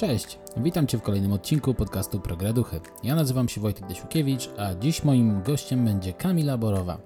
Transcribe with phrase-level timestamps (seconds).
[0.00, 2.80] Cześć, witam Cię w kolejnym odcinku podcastu Prograduchy.
[3.02, 6.98] Ja nazywam się Wojtek Desiukiewicz, a dziś moim gościem będzie Kamila Borowa.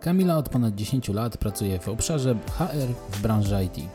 [0.00, 3.88] Kamila od ponad 10 lat pracuje w obszarze HR w branży IT.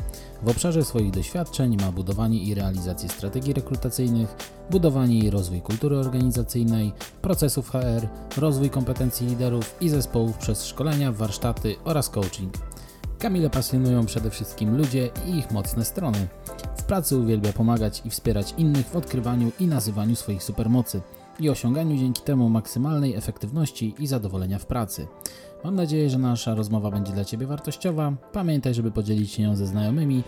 [0.43, 4.35] W obszarze swoich doświadczeń ma budowanie i realizację strategii rekrutacyjnych,
[4.69, 8.07] budowanie i rozwój kultury organizacyjnej, procesów HR,
[8.37, 12.53] rozwój kompetencji liderów i zespołów przez szkolenia, warsztaty oraz coaching.
[13.19, 16.27] Kamilę pasjonują przede wszystkim ludzie i ich mocne strony.
[16.91, 21.01] Pracy uwielbia pomagać i wspierać innych w odkrywaniu i nazywaniu swoich supermocy
[21.39, 25.07] i osiąganiu dzięki temu maksymalnej efektywności i zadowolenia w pracy.
[25.63, 28.13] Mam nadzieję, że nasza rozmowa będzie dla Ciebie wartościowa.
[28.31, 30.23] Pamiętaj, żeby podzielić się ją ze znajomymi,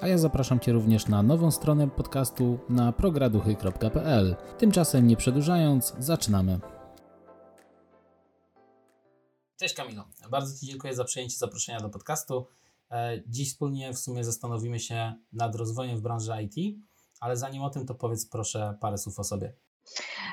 [0.00, 4.36] a ja zapraszam Cię również na nową stronę podcastu na prograduchy.pl.
[4.58, 6.60] Tymczasem nie przedłużając, zaczynamy.
[9.56, 12.46] Cześć Kamilo, bardzo Ci dziękuję za przyjęcie zaproszenia do podcastu.
[12.90, 16.76] E, dziś wspólnie w sumie zastanowimy się nad rozwojem w branży IT,
[17.20, 19.52] ale zanim o tym, to powiedz proszę parę słów o sobie.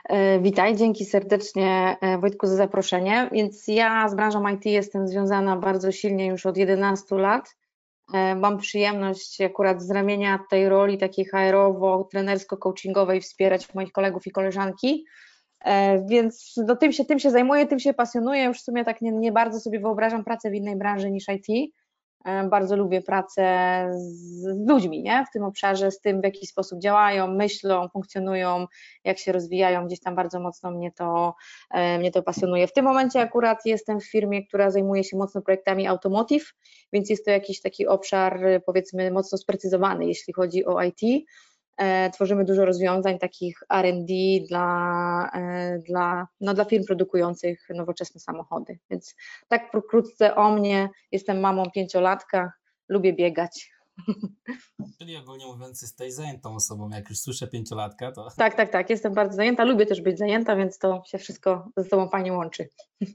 [0.10, 3.30] E, witaj, dzięki serdecznie e, Wojtku za zaproszenie.
[3.32, 7.56] Więc ja z branżą IT jestem związana bardzo silnie już od 11 lat.
[8.36, 15.06] Mam przyjemność akurat z ramienia tej roli takiej HR-owo-trenersko-coachingowej wspierać moich kolegów i koleżanki
[16.10, 18.44] więc no, tym, się, tym się zajmuję, tym się pasjonuję.
[18.44, 21.74] Już w sumie tak nie, nie bardzo sobie wyobrażam pracę w innej branży niż IT.
[22.26, 23.44] E, bardzo lubię pracę
[23.94, 25.26] z ludźmi, nie?
[25.30, 28.68] w tym obszarze, z tym, w jaki sposób działają, myślą, funkcjonują,
[29.04, 29.86] jak się rozwijają.
[29.86, 31.36] Gdzieś tam bardzo mocno mnie to,
[31.72, 32.68] e, mnie to pasjonuje.
[32.68, 36.54] W tym momencie akurat jestem w firmie, która zajmuje się mocno projektami automotive,
[36.94, 41.26] więc jest to jakiś taki obszar, powiedzmy, mocno sprecyzowany, jeśli chodzi o IT.
[41.78, 44.14] E, tworzymy dużo rozwiązań takich RD
[44.50, 48.80] dla, e, dla, no dla firm produkujących nowoczesne samochody.
[48.90, 49.16] Więc
[49.48, 52.52] tak pokrótce o mnie, jestem mamą pięciolatka,
[52.90, 53.72] lubię biegać.
[55.00, 56.90] Czyli ogólnie mówiąc, jesteś zajętą osobą.
[56.90, 58.28] Jak już słyszę pięciolatka, to.
[58.38, 58.90] Tak, tak, tak.
[58.90, 59.64] Jestem bardzo zajęta.
[59.64, 62.70] Lubię też być zajęta, więc to się wszystko ze sobą fajnie łączy.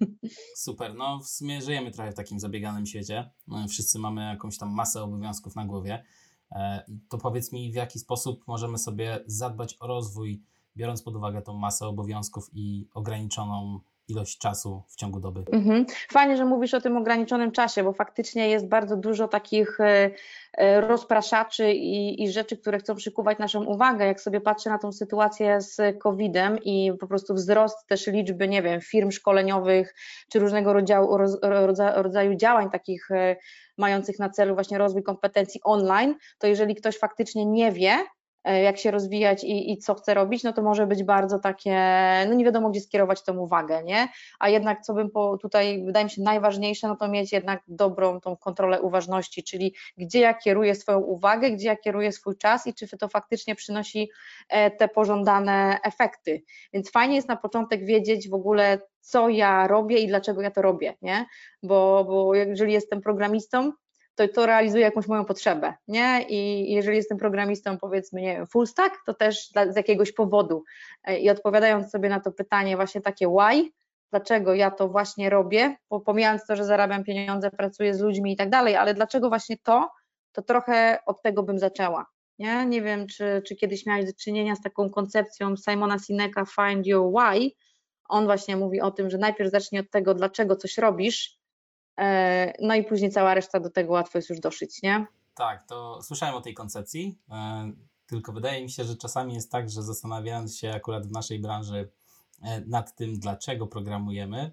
[0.57, 0.95] Super.
[0.95, 3.31] No, w sumie żyjemy trochę w takim zabieganym świecie.
[3.49, 6.05] No, wszyscy mamy jakąś tam masę obowiązków na głowie.
[6.53, 10.43] E, to powiedz mi, w jaki sposób możemy sobie zadbać o rozwój,
[10.77, 15.45] biorąc pod uwagę tą masę obowiązków i ograniczoną ilość czasu w ciągu doby.
[15.53, 15.87] Mhm.
[16.13, 20.11] Fajnie, że mówisz o tym ograniczonym czasie, bo faktycznie jest bardzo dużo takich e,
[20.53, 24.07] e, rozpraszaczy i, i, rzeczy, które chcą przykuwać naszą uwagę.
[24.07, 28.63] Jak sobie patrzę na tą sytuację z COVID-em i po prostu wzrost też liczby, nie
[28.63, 29.95] wiem, firm szkoleniowych
[30.33, 31.09] czy różnego rodzaju,
[31.97, 33.09] rodzaju działań takich
[33.81, 38.79] mających na celu właśnie rozwój kompetencji online, to jeżeli ktoś faktycznie nie wie, e, jak
[38.79, 41.81] się rozwijać i, i, co chce robić, no to może być bardzo takie,
[42.29, 44.09] no nie wiadomo gdzie skierować tą uwagę, nie?
[44.39, 48.21] A jednak co bym po, tutaj, wydaje mi się najważniejsze, no to mieć jednak dobrą
[48.21, 52.75] tą kontrolę uważności, czyli gdzie ja kieruję swoją uwagę, gdzie ja kieruję swój czas i
[52.75, 54.11] czy to faktycznie przynosi
[54.49, 56.43] e, te pożądane efekty.
[56.73, 60.63] Więc fajnie jest na początek wiedzieć w ogóle, co ja robię i dlaczego ja to
[60.63, 61.27] robię, nie?
[61.63, 63.73] Bo, bo jeżeli jestem programistą,
[64.29, 66.25] to to realizuje jakąś moją potrzebę, nie?
[66.29, 70.65] I jeżeli jestem programistą, powiedzmy, nie wiem, full stack, to też dla, z jakiegoś powodu.
[71.05, 73.71] E, I odpowiadając sobie na to pytanie, właśnie takie why,
[74.11, 78.51] dlaczego ja to właśnie robię, pomijając to, że zarabiam pieniądze, pracuję z ludźmi i tak
[78.51, 79.91] dalej, ale dlaczego właśnie to,
[80.33, 82.07] to trochę od tego bym zaczęła.
[82.39, 86.87] Nie, nie wiem, czy, czy kiedyś miałeś do czynienia z taką koncepcją Simona Sineka Find
[86.87, 87.51] Your Why,
[88.09, 91.40] on właśnie mówi o tym, że najpierw zacznij od tego, dlaczego coś robisz,
[92.61, 95.07] no i później cała reszta do tego łatwo jest już doszyć, nie?
[95.35, 97.73] Tak, to słyszałem o tej koncepcji, e,
[98.07, 101.91] tylko wydaje mi się, że czasami jest tak, że zastanawiając się akurat w naszej branży
[102.43, 104.51] e, nad tym, dlaczego programujemy,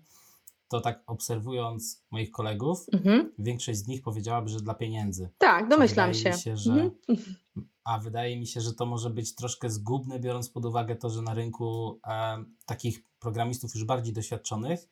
[0.70, 3.32] to tak obserwując moich kolegów, mhm.
[3.40, 5.30] większość z nich powiedziałaby, że dla pieniędzy.
[5.38, 6.34] Tak, domyślam się.
[6.34, 6.72] się że,
[7.10, 7.36] mhm.
[7.84, 11.22] A wydaje mi się, że to może być troszkę zgubne, biorąc pod uwagę to, że
[11.22, 14.86] na rynku e, takich programistów już bardziej doświadczonych e,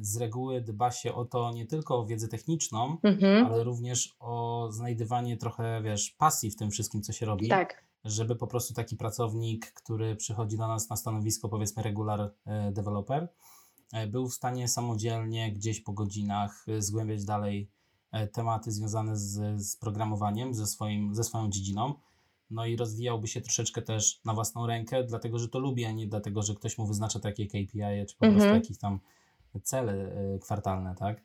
[0.00, 3.46] z reguły dba się o to nie tylko o wiedzę techniczną, mhm.
[3.46, 7.48] ale również o znajdywanie trochę, wiesz, pasji w tym wszystkim, co się robi.
[7.48, 7.84] Tak.
[8.04, 13.28] Żeby po prostu taki pracownik, który przychodzi do nas na stanowisko, powiedzmy regular e, developer,
[13.92, 17.70] E, był w stanie samodzielnie gdzieś po godzinach e, zgłębiać dalej
[18.12, 21.94] e, tematy związane z, z programowaniem, ze, swoim, ze swoją dziedziną.
[22.50, 26.06] No i rozwijałby się troszeczkę też na własną rękę, dlatego że to lubi, a nie
[26.06, 28.34] dlatego, że ktoś mu wyznacza takie KPI, czy po mhm.
[28.34, 29.00] prostu jakieś tam
[29.62, 29.94] cele
[30.40, 31.22] kwartalne, tak?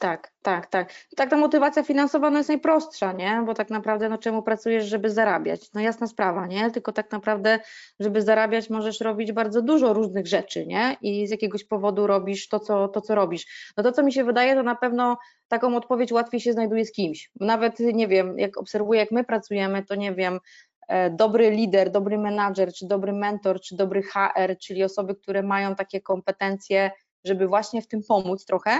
[0.00, 0.92] Tak, tak, tak.
[1.16, 3.42] Tak ta motywacja finansowa no jest najprostsza, nie?
[3.46, 5.72] Bo tak naprawdę no czemu pracujesz, żeby zarabiać?
[5.74, 6.70] No jasna sprawa, nie?
[6.70, 7.58] Tylko tak naprawdę,
[8.00, 10.96] żeby zarabiać możesz robić bardzo dużo różnych rzeczy, nie?
[11.02, 13.72] I z jakiegoś powodu robisz to, co, to, co robisz.
[13.76, 15.18] No to, co mi się wydaje, to na pewno
[15.48, 17.30] taką odpowiedź łatwiej się znajduje z kimś.
[17.40, 20.40] Nawet, nie wiem, jak obserwuję, jak my pracujemy, to nie wiem,
[20.88, 25.74] e, dobry lider, dobry menadżer, czy dobry mentor, czy dobry HR, czyli osoby, które mają
[25.74, 26.90] takie kompetencje,
[27.24, 28.78] żeby właśnie w tym pomóc trochę,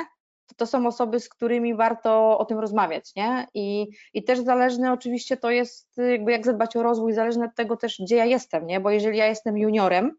[0.51, 3.47] to, to są osoby, z którymi warto o tym rozmawiać, nie?
[3.55, 7.77] I, I też zależne oczywiście to jest, jakby jak zadbać o rozwój, zależne od tego
[7.77, 8.81] też, gdzie ja jestem, nie?
[8.81, 10.17] Bo jeżeli ja jestem juniorem,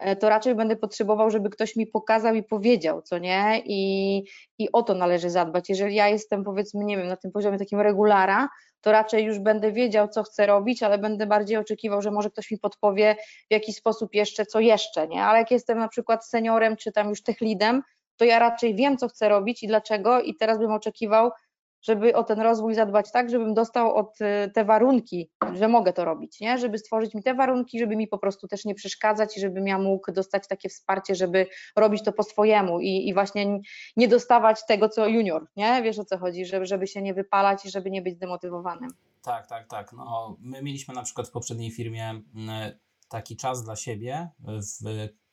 [0.00, 3.62] e, to raczej będę potrzebował, żeby ktoś mi pokazał i powiedział, co nie?
[3.64, 4.22] I,
[4.58, 5.68] I o to należy zadbać.
[5.68, 8.48] Jeżeli ja jestem, powiedzmy, nie wiem, na tym poziomie takim regulara,
[8.80, 12.50] to raczej już będę wiedział, co chcę robić, ale będę bardziej oczekiwał, że może ktoś
[12.50, 13.16] mi podpowie
[13.50, 15.24] w jaki sposób jeszcze, co jeszcze, nie?
[15.24, 17.82] Ale jak jestem na przykład seniorem, czy tam już tech leadem,
[18.20, 21.30] to ja raczej wiem, co chcę robić i dlaczego, i teraz bym oczekiwał,
[21.82, 26.04] żeby o ten rozwój zadbać tak, żebym dostał od y, te warunki, że mogę to
[26.04, 26.58] robić, nie?
[26.58, 29.78] żeby stworzyć mi te warunki, żeby mi po prostu też nie przeszkadzać i żebym ja
[29.78, 31.46] mógł dostać takie wsparcie, żeby
[31.76, 33.60] robić to po swojemu i, i właśnie
[33.96, 35.82] nie dostawać tego, co junior, nie?
[35.82, 38.90] Wiesz o co chodzi, żeby, żeby się nie wypalać i żeby nie być zdemotywowanym.
[39.22, 39.92] Tak, tak, tak.
[39.92, 42.72] No, my mieliśmy na przykład w poprzedniej firmie mm,
[43.08, 44.84] taki czas dla siebie, w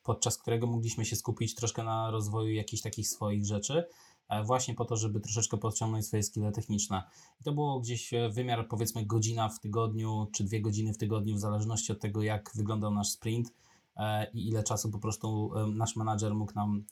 [0.07, 3.83] podczas którego mogliśmy się skupić troszkę na rozwoju jakichś takich swoich rzeczy,
[4.30, 7.04] e, właśnie po to, żeby troszeczkę podciągnąć swoje skille techniczne.
[7.42, 11.36] I to było gdzieś e, wymiar powiedzmy godzina w tygodniu, czy dwie godziny w tygodniu,
[11.36, 13.54] w zależności od tego, jak wyglądał nasz sprint
[13.98, 16.83] e, i ile czasu po prostu nasz menadżer mógł nam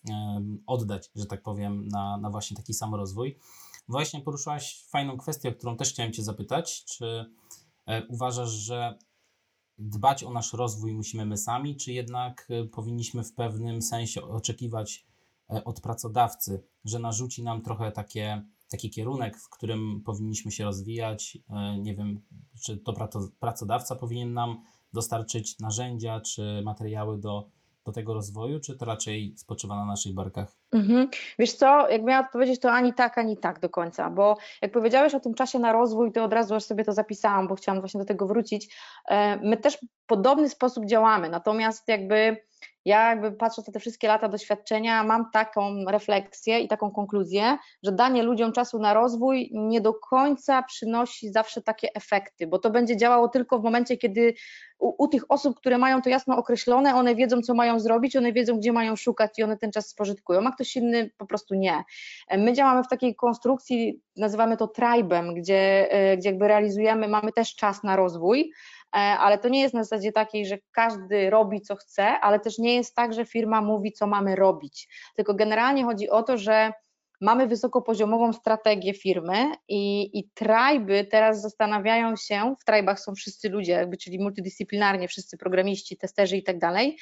[0.66, 3.38] oddać, że tak powiem, na, na właśnie taki sam rozwój.
[3.88, 6.84] Właśnie poruszyłaś fajną kwestię, o którą też chciałem Cię zapytać.
[6.86, 7.26] Czy
[8.10, 8.98] uważasz, że
[9.78, 15.06] dbać o nasz rozwój musimy my sami, czy jednak e, powinniśmy w pewnym sensie oczekiwać
[15.50, 21.38] e, od pracodawcy, że narzuci nam trochę takie, taki kierunek, w którym powinniśmy się rozwijać?
[21.50, 22.22] E, nie wiem,
[22.62, 22.94] czy to
[23.40, 24.64] pracodawca powinien nam
[24.94, 27.50] dostarczyć narzędzia czy materiały do
[27.86, 30.56] do tego rozwoju, czy to raczej spoczywa na naszych barkach?
[30.72, 31.08] Mhm.
[31.40, 35.14] Wiesz co, jak miałam odpowiedzieć, to ani tak, ani tak do końca, bo jak powiedziałeś
[35.14, 38.06] o tym czasie na rozwój, to od razu sobie to zapisałam, bo chciałam właśnie do
[38.06, 38.76] tego wrócić.
[39.08, 42.38] E, my też w podobny sposób działamy, natomiast jakby
[42.86, 47.92] ja jakby patrząc na te wszystkie lata doświadczenia, mam taką refleksję i taką konkluzję, że
[47.92, 52.98] danie ludziom czasu na rozwój nie do końca przynosi zawsze takie efekty, bo to będzie
[52.98, 54.34] działało tylko w momencie, kiedy
[54.80, 58.34] u, u, tych osób, które mają to jasno określone, one wiedzą, co mają zrobić, one
[58.34, 61.84] wiedzą, gdzie mają szukać i one ten czas spożytkują, a ktoś inny po prostu nie.
[62.38, 67.56] My działamy w takiej konstrukcji, nazywamy to tribem, gdzie, e, gdzie jakby realizujemy, mamy też
[67.56, 68.52] czas na rozwój,
[68.96, 72.76] ale to nie jest na zasadzie takiej, że każdy robi co chce, ale też nie
[72.76, 74.88] jest tak, że firma mówi, co mamy robić.
[75.16, 76.72] Tylko generalnie chodzi o to, że
[77.22, 80.30] mamy wysokopoziomową strategię firmy i, i
[81.12, 86.44] teraz zastanawiają się, w trajbach są wszyscy ludzie, jakby, czyli multidyscyplinarnie, wszyscy programiści, testerzy i
[86.44, 86.98] tak dalej,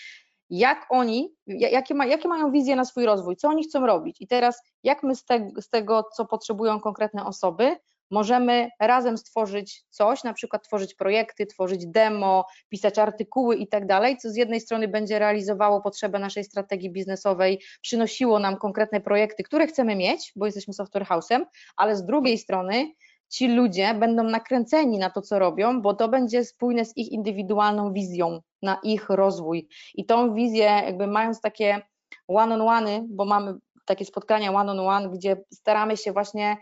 [0.50, 4.28] jak oni, jakie, ma, jakie mają wizje na swój rozwój, co oni chcą robić i
[4.28, 7.76] teraz jak my z, te, z tego, co potrzebują konkretne osoby,
[8.12, 14.18] możemy razem stworzyć coś, na przykład tworzyć projekty, tworzyć demo, pisać artykuły i tak dalej,
[14.18, 19.68] co z jednej strony będzie realizowało potrzebę naszej strategii biznesowej, przynosiło nam konkretne projekty, które
[19.68, 21.46] chcemy mieć, bo jesteśmy software house'em,
[21.78, 22.92] ale z drugiej strony
[23.30, 27.94] ci ludzie będą nakręceni na to, co robią, bo to będzie spójne z ich indywidualną
[27.94, 29.68] wizją na ich rozwój.
[29.96, 31.82] I tą wizję, jakby mając takie
[32.28, 33.54] one-on-one, bo mamy
[33.86, 36.58] takie spotkania one-on-one, gdzie staramy się właśnie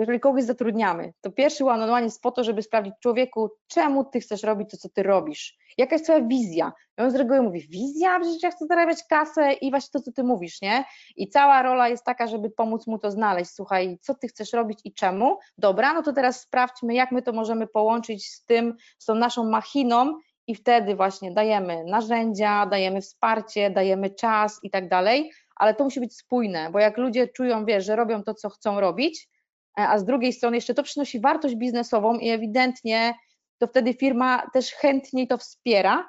[0.00, 4.04] jeżeli kogoś zatrudniamy, to pierwszy one on one jest po to, żeby sprawdzić człowieku, czemu
[4.04, 5.56] ty chcesz robić to, co ty robisz.
[5.78, 6.72] Jaka jest twoja wizja?
[6.98, 8.20] I on z reguły mówi, wizja?
[8.20, 10.84] Przecież ja chcę zarabiać kasę i właśnie to, co ty mówisz, nie?
[11.16, 13.50] I cała rola jest taka, żeby pomóc mu to znaleźć.
[13.50, 15.38] Słuchaj, co ty chcesz robić i czemu?
[15.58, 19.44] Dobra, no to teraz sprawdźmy, jak my to możemy połączyć z tym, z tą naszą
[19.44, 25.84] machiną i wtedy właśnie dajemy narzędzia, dajemy wsparcie, dajemy czas i tak dalej, ale to
[25.84, 29.28] musi być spójne, bo jak ludzie czują, że robią to, co chcą robić,
[29.76, 33.14] a z drugiej strony jeszcze to przynosi wartość biznesową i ewidentnie
[33.58, 36.08] to wtedy firma też chętniej to wspiera,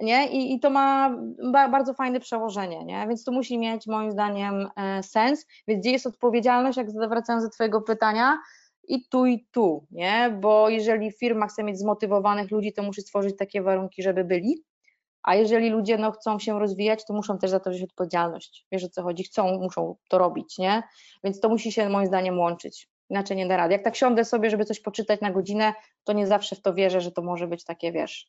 [0.00, 0.26] nie?
[0.26, 1.16] I, i to ma
[1.52, 3.06] bardzo fajne przełożenie, nie?
[3.08, 5.46] Więc to musi mieć moim zdaniem e, sens.
[5.68, 8.38] Więc gdzie jest odpowiedzialność, jak wracając do Twojego pytania,
[8.88, 10.38] i tu, i tu, nie?
[10.40, 14.64] Bo jeżeli firma chce mieć zmotywowanych ludzi, to musi stworzyć takie warunki, żeby byli,
[15.22, 18.66] a jeżeli ludzie no, chcą się rozwijać, to muszą też za to wziąć odpowiedzialność.
[18.72, 19.24] Wiesz o co chodzi?
[19.24, 20.82] Chcą, muszą to robić, nie?
[21.24, 23.72] Więc to musi się moim zdaniem łączyć inaczej nie da rady.
[23.72, 27.00] Jak tak siądę sobie, żeby coś poczytać na godzinę, to nie zawsze w to wierzę,
[27.00, 28.28] że to może być takie, wiesz,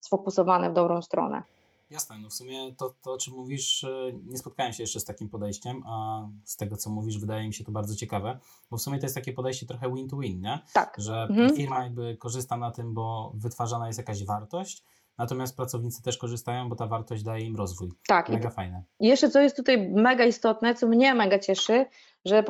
[0.00, 1.42] sfokusowane w dobrą stronę.
[1.90, 5.04] Jasne, no w sumie to, to, o czym mówisz, e, nie spotkałem się jeszcze z
[5.04, 8.38] takim podejściem, a z tego, co mówisz, wydaje mi się to bardzo ciekawe,
[8.70, 10.58] bo w sumie to jest takie podejście trochę win-to-win, nie?
[10.72, 10.94] Tak.
[10.98, 11.56] Że mhm.
[11.56, 14.84] firma jakby korzysta na tym, bo wytwarzana jest jakaś wartość,
[15.18, 17.92] natomiast pracownicy też korzystają, bo ta wartość daje im rozwój.
[18.06, 18.28] Tak.
[18.28, 18.82] Mega fajne.
[19.00, 21.86] I jeszcze co jest tutaj mega istotne, co mnie mega cieszy,
[22.24, 22.44] że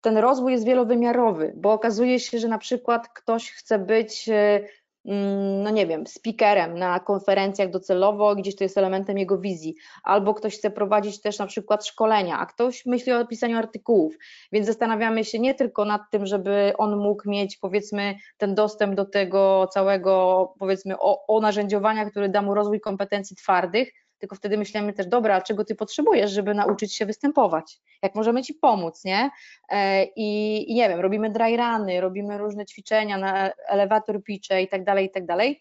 [0.00, 4.60] ten rozwój jest wielowymiarowy, bo okazuje się, że na przykład ktoś chce być e,
[5.04, 10.34] Mm, no nie wiem, speakerem na konferencjach docelowo, gdzieś to jest elementem jego wizji, albo
[10.34, 14.14] ktoś chce prowadzić też na przykład szkolenia, a ktoś myśli o pisaniu artykułów,
[14.52, 19.04] więc zastanawiamy się nie tylko nad tym, żeby on mógł mieć powiedzmy ten dostęp do
[19.04, 23.92] tego całego powiedzmy o, o narzędziowania, które da mu rozwój kompetencji twardych,
[24.24, 28.54] tylko wtedy myślimy też, dobra, czego ty potrzebujesz, żeby nauczyć się występować, jak możemy ci
[28.54, 29.30] pomóc, nie?
[29.68, 34.68] E, I, i nie wiem, robimy dry runy, robimy różne ćwiczenia na elevator pitche i
[34.68, 35.60] tak dalej, i tak dalej.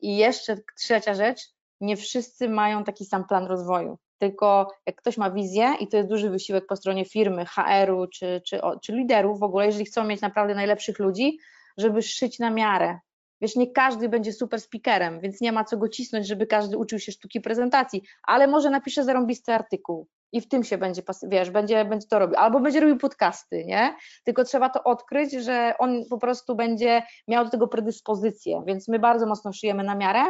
[0.00, 1.40] I jeszcze trzecia rzecz,
[1.80, 6.08] nie wszyscy mają taki sam plan rozwoju, tylko jak ktoś ma wizję i to jest
[6.08, 10.20] duży wysiłek po stronie firmy, HR-u czy, czy, czy liderów w ogóle, jeżeli chcą mieć
[10.20, 11.38] naprawdę najlepszych ludzi,
[11.76, 12.98] żeby szyć na miarę,
[13.40, 16.98] Wiesz, nie każdy będzie super speakerem, więc nie ma co go cisnąć, żeby każdy uczył
[16.98, 21.84] się sztuki prezentacji, ale może napisze zarąbisty artykuł i w tym się będzie, wiesz, będzie,
[21.84, 23.96] będzie to robił, albo będzie robił podcasty, nie?
[24.24, 28.98] Tylko trzeba to odkryć, że on po prostu będzie miał do tego predyspozycję, więc my
[28.98, 30.24] bardzo mocno szyjemy na miarę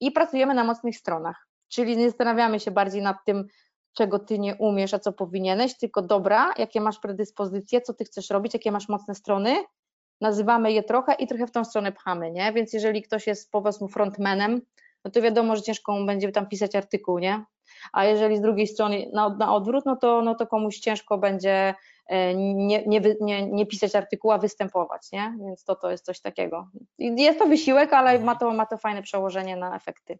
[0.00, 3.46] i pracujemy na mocnych stronach, czyli nie zastanawiamy się bardziej nad tym,
[3.92, 8.30] czego ty nie umiesz, a co powinieneś, tylko dobra, jakie masz predyspozycje, co ty chcesz
[8.30, 9.56] robić, jakie masz mocne strony,
[10.20, 12.52] nazywamy je trochę i trochę w tą stronę pchamy, nie?
[12.52, 14.60] Więc jeżeli ktoś jest powiedzmy frontmanem,
[15.04, 17.44] no to wiadomo, że ciężko będzie tam pisać artykuł, nie?
[17.92, 21.74] A jeżeli z drugiej strony na, na odwrót, no to, no to komuś ciężko będzie
[22.06, 25.36] e, nie, nie, nie, nie pisać artykułu, a występować, nie?
[25.46, 26.68] Więc to, to jest coś takiego.
[26.98, 30.18] Jest to wysiłek, ale ma to, ma to fajne przełożenie na efekty.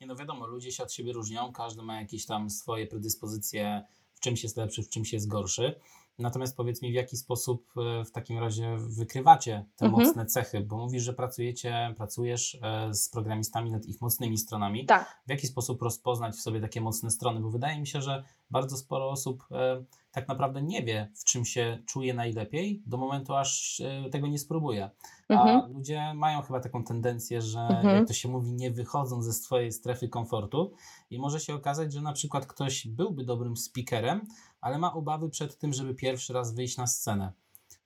[0.00, 3.82] Nie no wiadomo, ludzie się od siebie różnią, każdy ma jakieś tam swoje predyspozycje,
[4.14, 5.80] w czymś jest lepszy, w czymś jest gorszy.
[6.18, 10.06] Natomiast powiedz mi, w jaki sposób e, w takim razie wykrywacie te mhm.
[10.06, 14.86] mocne cechy, bo mówisz, że pracujecie, pracujesz e, z programistami nad ich mocnymi stronami.
[14.86, 15.22] Tak.
[15.26, 17.40] W jaki sposób rozpoznać w sobie takie mocne strony?
[17.40, 21.44] Bo wydaje mi się, że bardzo sporo osób e, tak naprawdę nie wie, w czym
[21.44, 24.90] się czuje najlepiej, do momentu, aż tego nie spróbuje.
[25.28, 25.72] A mhm.
[25.72, 27.96] ludzie mają chyba taką tendencję, że mhm.
[27.96, 30.72] jak to się mówi, nie wychodzą ze swojej strefy komfortu
[31.10, 34.26] i może się okazać, że na przykład ktoś byłby dobrym speakerem,
[34.64, 37.32] ale ma obawy przed tym, żeby pierwszy raz wyjść na scenę.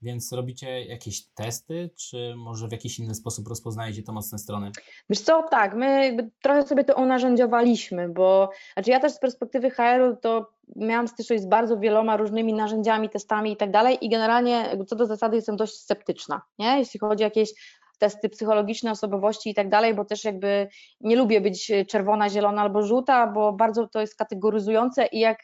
[0.03, 4.71] Więc robicie jakieś testy, czy może w jakiś inny sposób rozpoznajecie te mocne strony?
[5.11, 10.17] Wiesz co, tak, my trochę sobie to unarzędziowaliśmy, bo znaczy ja też z perspektywy HR-u
[10.17, 14.97] to miałam styczność z bardzo wieloma różnymi narzędziami, testami i tak dalej i generalnie co
[14.97, 16.79] do zasady jestem dość sceptyczna, nie?
[16.79, 17.51] jeśli chodzi o jakieś
[17.99, 20.69] testy psychologiczne, osobowości i tak dalej, bo też jakby
[21.01, 25.39] nie lubię być czerwona, zielona albo żółta, bo bardzo to jest kategoryzujące i jak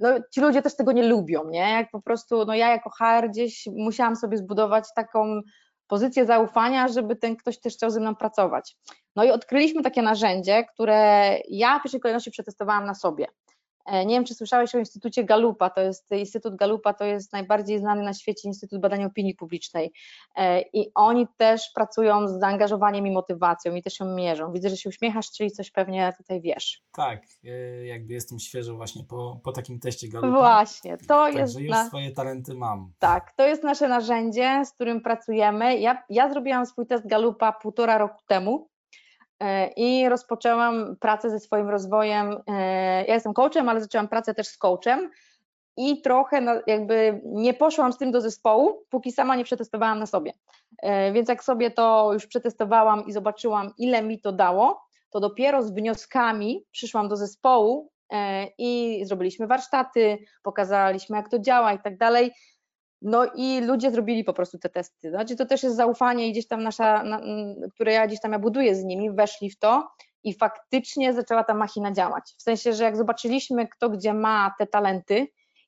[0.00, 1.70] no, ci ludzie też tego nie lubią, nie?
[1.70, 5.40] Jak po prostu, no ja jako HR gdzieś musiałam sobie zbudować taką
[5.86, 8.76] pozycję zaufania, żeby ten ktoś też chciał ze mną pracować.
[9.16, 13.26] No i odkryliśmy takie narzędzie, które ja w pierwszej kolejności przetestowałam na sobie.
[13.86, 17.78] E, nie wiem, czy słyszałeś o Instytucie Galupa, to jest Instytut Galupa, to jest najbardziej
[17.78, 19.92] znany na świecie Instytut Badania Opinii Publicznej
[20.36, 24.52] e, i oni też pracują z zaangażowaniem i motywacją i też ją mierzą.
[24.52, 26.82] Widzę, że się uśmiechasz, czyli coś pewnie tutaj wiesz.
[26.92, 30.38] Tak, e, jakby jestem świeżo właśnie po, po takim teście Galupa.
[30.38, 31.60] Właśnie, to Także jest...
[31.60, 31.88] już na...
[31.88, 32.92] swoje talenty mam.
[32.98, 35.78] Tak, to jest nasze narzędzie, z którym pracujemy.
[35.78, 38.68] Ja, ja zrobiłam swój test Galupa półtora roku temu,
[39.76, 42.36] i rozpoczęłam pracę ze swoim rozwojem.
[42.46, 45.10] E, ja jestem coachem, ale zaczęłam pracę też z coachem
[45.76, 50.32] i trochę jakby nie poszłam z tym do zespołu, póki sama nie przetestowałam na sobie.
[50.82, 55.62] E, więc jak sobie to już przetestowałam i zobaczyłam, ile mi to dało, to dopiero
[55.62, 57.90] z wnioskami przyszłam do zespołu
[58.58, 62.32] i zrobiliśmy warsztaty, pokazaliśmy, jak to działa i tak dalej.
[63.02, 65.10] No i ludzie zrobili po prostu te testy.
[65.10, 67.20] Znaczy to też jest zaufanie i gdzieś tam nasza, na,
[67.74, 69.88] które ja gdzieś tam ja buduję z nimi, weszli w to
[70.24, 72.34] i faktycznie zaczęła ta machina działać.
[72.38, 75.26] W sensie, że jak zobaczyliśmy, kto gdzie ma te talenty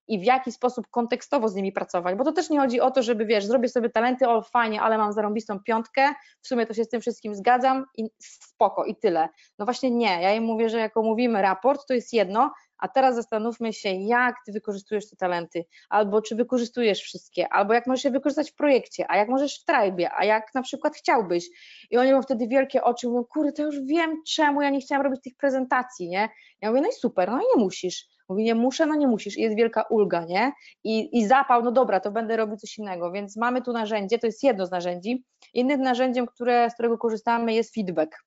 [0.09, 3.03] i w jaki sposób kontekstowo z nimi pracować, bo to też nie chodzi o to,
[3.03, 6.85] żeby wiesz, zrobię sobie talenty, o fajnie, ale mam zarąbistą piątkę, w sumie to się
[6.85, 9.29] z tym wszystkim zgadzam i spoko i tyle.
[9.59, 13.15] No właśnie nie, ja im mówię, że jako mówimy raport, to jest jedno, a teraz
[13.15, 18.11] zastanówmy się, jak ty wykorzystujesz te talenty, albo czy wykorzystujesz wszystkie, albo jak możesz je
[18.11, 21.49] wykorzystać w projekcie, a jak możesz w trajbie, a jak na przykład chciałbyś.
[21.91, 25.05] I oni mają wtedy wielkie oczy, mówią, kurde, to już wiem, czemu ja nie chciałam
[25.05, 26.29] robić tych prezentacji, nie?
[26.61, 28.07] Ja mówię, no i super, no i nie musisz.
[28.29, 29.39] Mówi, nie muszę, no nie musisz.
[29.39, 30.53] I jest wielka ulga, nie?
[30.85, 33.13] I, I zapał, no dobra, to będę robił coś innego.
[33.13, 35.25] Więc mamy tu narzędzie, to jest jedno z narzędzi.
[35.55, 38.25] Innym narzędziem, które, z którego korzystamy jest feedback.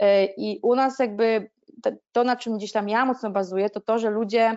[0.00, 1.50] E, I u nas jakby
[2.12, 4.56] to, na czym gdzieś tam ja mocno bazuję, to to, że ludzie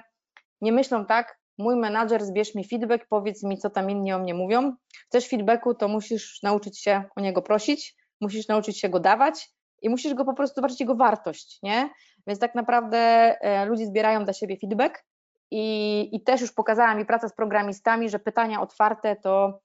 [0.62, 4.34] nie myślą tak, mój menadżer, zbierz mi feedback, powiedz mi, co tam inni o mnie
[4.34, 4.76] mówią.
[5.06, 9.50] Chcesz feedbacku, to musisz nauczyć się o niego prosić, musisz nauczyć się go dawać
[9.82, 11.90] i musisz go po prostu zobaczyć jego wartość, nie?
[12.28, 15.04] Więc tak naprawdę e, ludzie zbierają dla siebie feedback
[15.52, 19.60] i, i też już pokazała mi praca z programistami, że pytania otwarte to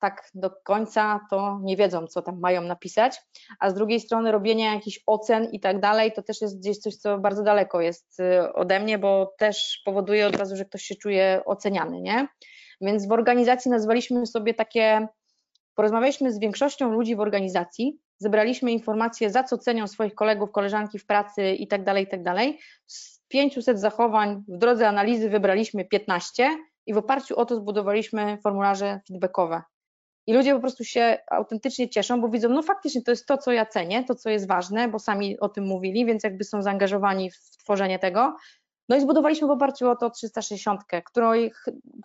[0.00, 3.20] tak do końca to nie wiedzą, co tam mają napisać,
[3.60, 6.96] a z drugiej strony robienie jakichś ocen i tak dalej, to też jest gdzieś coś,
[6.96, 10.94] co bardzo daleko jest y, ode mnie, bo też powoduje od razu, że ktoś się
[10.94, 12.28] czuje oceniany, nie?
[12.80, 15.08] Więc w organizacji nazwaliśmy sobie takie,
[15.74, 21.06] porozmawialiśmy z większością ludzi w organizacji, zebraliśmy informacje, za co cenią swoich kolegów, koleżanki w
[21.06, 22.58] pracy i tak dalej, i tak dalej.
[22.86, 26.50] Z 500 zachowań w drodze analizy wybraliśmy 15
[26.86, 29.62] i w oparciu o to zbudowaliśmy formularze feedbackowe.
[30.26, 33.52] I ludzie po prostu się autentycznie cieszą, bo widzą, no faktycznie to jest to, co
[33.52, 37.30] ja cenię, to, co jest ważne, bo sami o tym mówili, więc jakby są zaangażowani
[37.30, 38.36] w tworzenie tego.
[38.88, 41.32] No i zbudowaliśmy w oparciu o to 360, którą,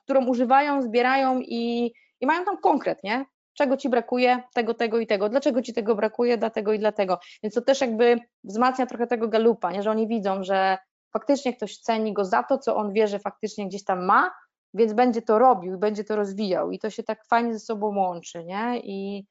[0.03, 3.25] którą używają, zbierają i, i mają tam konkret, nie?
[3.53, 5.29] Czego ci brakuje, tego, tego i tego.
[5.29, 7.19] Dlaczego ci tego brakuje, dlatego i dlatego.
[7.43, 9.83] Więc to też jakby wzmacnia trochę tego galupa, nie?
[9.83, 10.77] że oni widzą, że
[11.13, 14.31] faktycznie ktoś ceni go za to, co on wie, że faktycznie gdzieś tam ma,
[14.73, 17.97] więc będzie to robił i będzie to rozwijał i to się tak fajnie ze sobą
[17.97, 18.79] łączy, nie?
[18.83, 19.25] I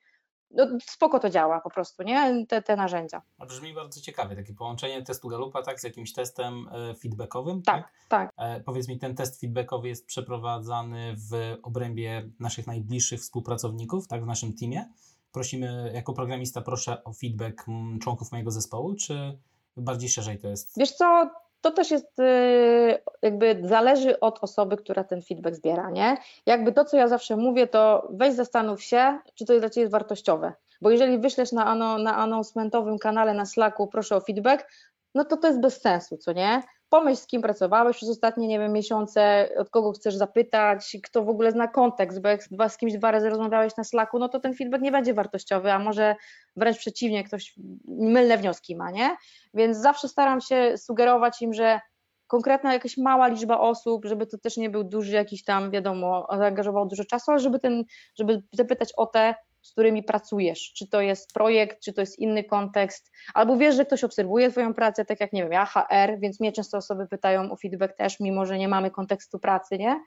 [0.50, 2.46] no, spoko to działa po prostu, nie?
[2.46, 3.22] Te, te narzędzia.
[3.38, 7.82] A brzmi bardzo ciekawie, takie połączenie testu Galupa tak, z jakimś testem e, feedbackowym, tak?
[7.82, 8.32] Tak, tak.
[8.36, 14.26] E, powiedz mi, ten test feedbackowy jest przeprowadzany w obrębie naszych najbliższych współpracowników, tak, w
[14.26, 14.92] naszym teamie?
[15.32, 17.66] Prosimy, jako programista proszę o feedback
[18.00, 19.38] członków mojego zespołu, czy
[19.76, 20.78] bardziej szerzej to jest?
[20.78, 21.30] Wiesz co,
[21.60, 26.16] to też jest y, jakby zależy od osoby, która ten feedback zbiera, nie?
[26.46, 30.52] Jakby to, co ja zawsze mówię, to weź zastanów się, czy to dla Ciebie wartościowe,
[30.80, 34.68] bo jeżeli wyślesz na, na announcementowym kanale na Slacku proszę o feedback,
[35.14, 36.62] no to to jest bez sensu, co nie?
[36.88, 41.28] Pomyśl, z kim pracowałeś przez ostatnie, nie wiem, miesiące, od kogo chcesz zapytać, kto w
[41.28, 44.54] ogóle zna kontekst, bo jak z kimś dwa razy rozmawiałeś na Slacku, no to ten
[44.54, 46.16] feedback nie będzie wartościowy, a może
[46.56, 47.54] wręcz przeciwnie, ktoś
[47.88, 49.16] mylne wnioski ma, nie?
[49.54, 51.80] Więc zawsze staram się sugerować im, że
[52.26, 56.86] konkretna jakaś mała liczba osób, żeby to też nie był duży jakiś tam, wiadomo, zaangażował
[56.86, 57.84] dużo czasu, ale żeby ten,
[58.18, 62.44] żeby zapytać o te z którymi pracujesz, czy to jest projekt, czy to jest inny
[62.44, 66.40] kontekst, albo wiesz, że ktoś obserwuje Twoją pracę, tak jak nie wiem, ja HR, więc
[66.40, 70.00] mnie często osoby pytają o feedback też, mimo że nie mamy kontekstu pracy, nie?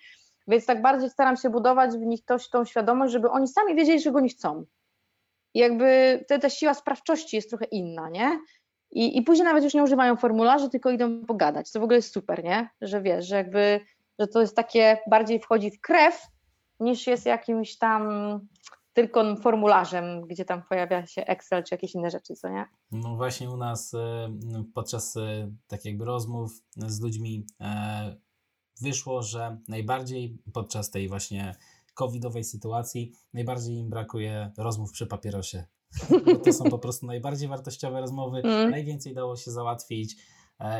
[0.47, 4.01] Więc tak bardziej staram się budować w nich też tą świadomość, żeby oni sami wiedzieli,
[4.01, 4.65] czego oni chcą.
[5.53, 8.39] I jakby ta, ta siła sprawczości jest trochę inna, nie?
[8.91, 11.71] I, I później nawet już nie używają formularzy, tylko idą pogadać.
[11.71, 12.69] To w ogóle jest super, nie?
[12.81, 13.79] Że wiesz, że jakby,
[14.19, 16.27] że to jest takie, bardziej wchodzi w krew,
[16.79, 18.39] niż jest jakimś tam
[18.93, 22.65] tylko formularzem, gdzie tam pojawia się Excel czy jakieś inne rzeczy, co nie?
[22.91, 24.29] No właśnie u nas e,
[24.73, 28.15] podczas e, tak jakby rozmów z ludźmi e,
[28.81, 31.55] wyszło, że najbardziej podczas tej właśnie
[31.93, 35.65] covidowej sytuacji najbardziej im brakuje rozmów przy papierosie.
[36.25, 38.71] Bo to są po prostu najbardziej wartościowe rozmowy, mm.
[38.71, 40.15] najwięcej dało się załatwić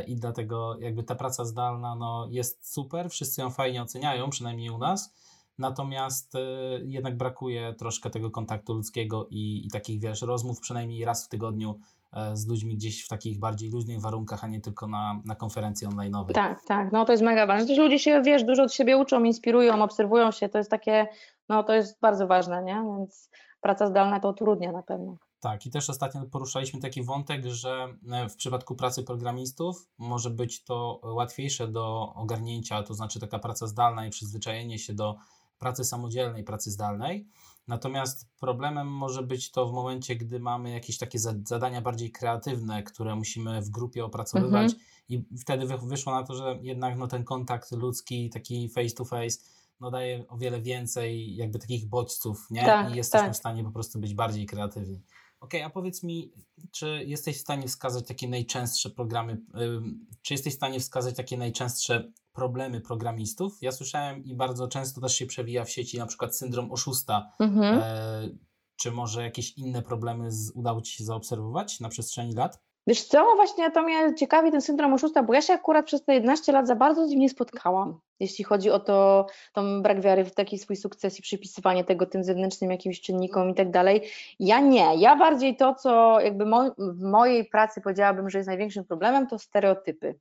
[0.08, 4.78] i dlatego jakby ta praca zdalna no, jest super, wszyscy ją fajnie oceniają, przynajmniej u
[4.78, 5.13] nas,
[5.57, 6.39] Natomiast y,
[6.85, 11.79] jednak brakuje troszkę tego kontaktu ludzkiego i, i takich, wiesz, rozmów przynajmniej raz w tygodniu
[12.13, 15.87] e, z ludźmi gdzieś w takich bardziej luźnych warunkach, a nie tylko na, na konferencji
[15.87, 16.31] online'owej.
[16.31, 17.67] Tak, tak, no to jest mega ważne.
[17.67, 21.07] Też ludzie się, wiesz, dużo od siebie uczą, inspirują, obserwują się, to jest takie,
[21.49, 22.83] no to jest bardzo ważne, nie?
[22.97, 23.29] Więc
[23.61, 25.17] praca zdalna to utrudnia na pewno.
[25.39, 30.63] Tak, i też ostatnio poruszaliśmy taki wątek, że e, w przypadku pracy programistów może być
[30.63, 35.15] to łatwiejsze do ogarnięcia, to znaczy taka praca zdalna i przyzwyczajenie się do
[35.62, 37.28] pracy samodzielnej, pracy zdalnej.
[37.67, 43.15] Natomiast problemem może być to w momencie, gdy mamy jakieś takie zadania bardziej kreatywne, które
[43.15, 44.82] musimy w grupie opracowywać, mhm.
[45.10, 49.38] i wtedy wyszło na to, że jednak no, ten kontakt ludzki, taki face to face,
[49.80, 52.65] no, daje o wiele więcej jakby takich bodźców, nie?
[52.65, 53.34] Tak, I jesteśmy tak.
[53.34, 55.02] w stanie po prostu być bardziej kreatywni.
[55.39, 56.32] Ok, a powiedz mi,
[56.71, 59.41] czy jesteś w stanie wskazać takie najczęstsze programy,
[60.21, 63.57] czy jesteś w stanie wskazać takie najczęstsze problemy programistów?
[63.61, 67.31] Ja słyszałem i bardzo często też się przewija w sieci na przykład syndrom oszusta.
[67.39, 67.79] Mhm.
[67.83, 68.29] E,
[68.75, 72.59] czy może jakieś inne problemy z, udało Ci się zaobserwować na przestrzeni lat?
[72.87, 76.13] Wiesz co, właśnie to mnie ciekawi ten syndrom oszusta, bo ja się akurat przez te
[76.13, 80.25] 11 lat za bardzo z nim nie spotkałam, jeśli chodzi o to, tą brak wiary
[80.25, 84.01] w taki swój sukces i przypisywanie tego tym zewnętrznym jakimś czynnikom i tak dalej.
[84.39, 88.85] Ja nie, ja bardziej to, co jakby mo w mojej pracy powiedziałabym, że jest największym
[88.85, 90.15] problemem, to stereotypy.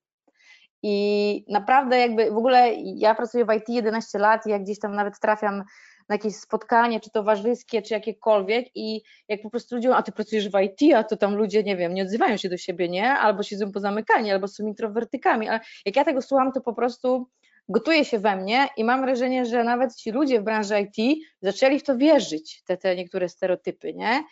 [0.82, 4.94] I naprawdę jakby w ogóle ja pracuję w IT 11 lat i jak gdzieś tam
[4.94, 5.64] nawet trafiam
[6.08, 10.48] na jakieś spotkanie, czy towarzyskie, czy jakiekolwiek i jak po prostu ludzie, a ty pracujesz
[10.48, 13.10] w IT, a to tam ludzie, nie wiem, nie odzywają się do siebie, nie?
[13.10, 17.26] Albo siedzą pozamykani, albo są introwertykami, ale jak ja tego słucham, to po prostu
[17.68, 21.78] gotuje się we mnie i mam wrażenie, że nawet ci ludzie w branży IT zaczęli
[21.78, 24.24] w to wierzyć, te, te niektóre stereotypy, nie?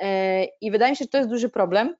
[0.00, 1.94] E, I wydaje mi się, że to jest duży problem,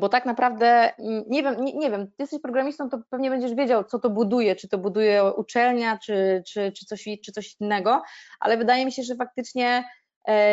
[0.00, 3.54] bo tak naprawdę, mm, nie wiem, nie, nie, wiem, ty jesteś programistą, to pewnie będziesz
[3.54, 8.02] wiedział, co to buduje, czy to buduje uczelnia, czy, czy, czy, coś, czy coś innego,
[8.40, 9.97] ale wydaje mi się, że faktycznie E,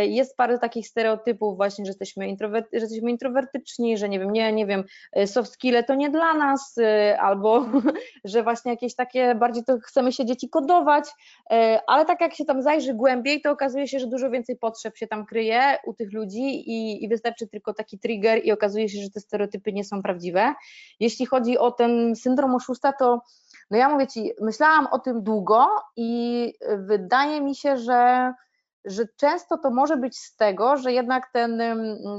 [0.08, 4.54] jest parę takich stereotypów właśnie, że jesteśmy, introwerty, że jesteśmy introwertyczni, że nie wiem, nie,
[4.54, 4.84] nie wiem,
[5.14, 7.66] e, soft skille to nie dla nas, e, albo
[8.24, 11.06] że właśnie jakieś takie bardziej to chcemy się dzieci kodować,
[11.88, 15.08] ale tak jak się tam zajrzy głębiej, to okazuje się, że dużo więcej potrzeb się
[15.08, 19.10] tam kryje u tych ludzi i, i wystarczy tylko taki trigger i okazuje się, że
[19.10, 20.54] te stereotypy nie są prawdziwe.
[21.00, 23.22] Jeśli chodzi o ten syndrom oszusta, to
[23.72, 28.34] no ja mówię Ci, myślałam o tym długo i wydaje mi się, że
[28.86, 31.62] że często to może być z tego, że jednak ten,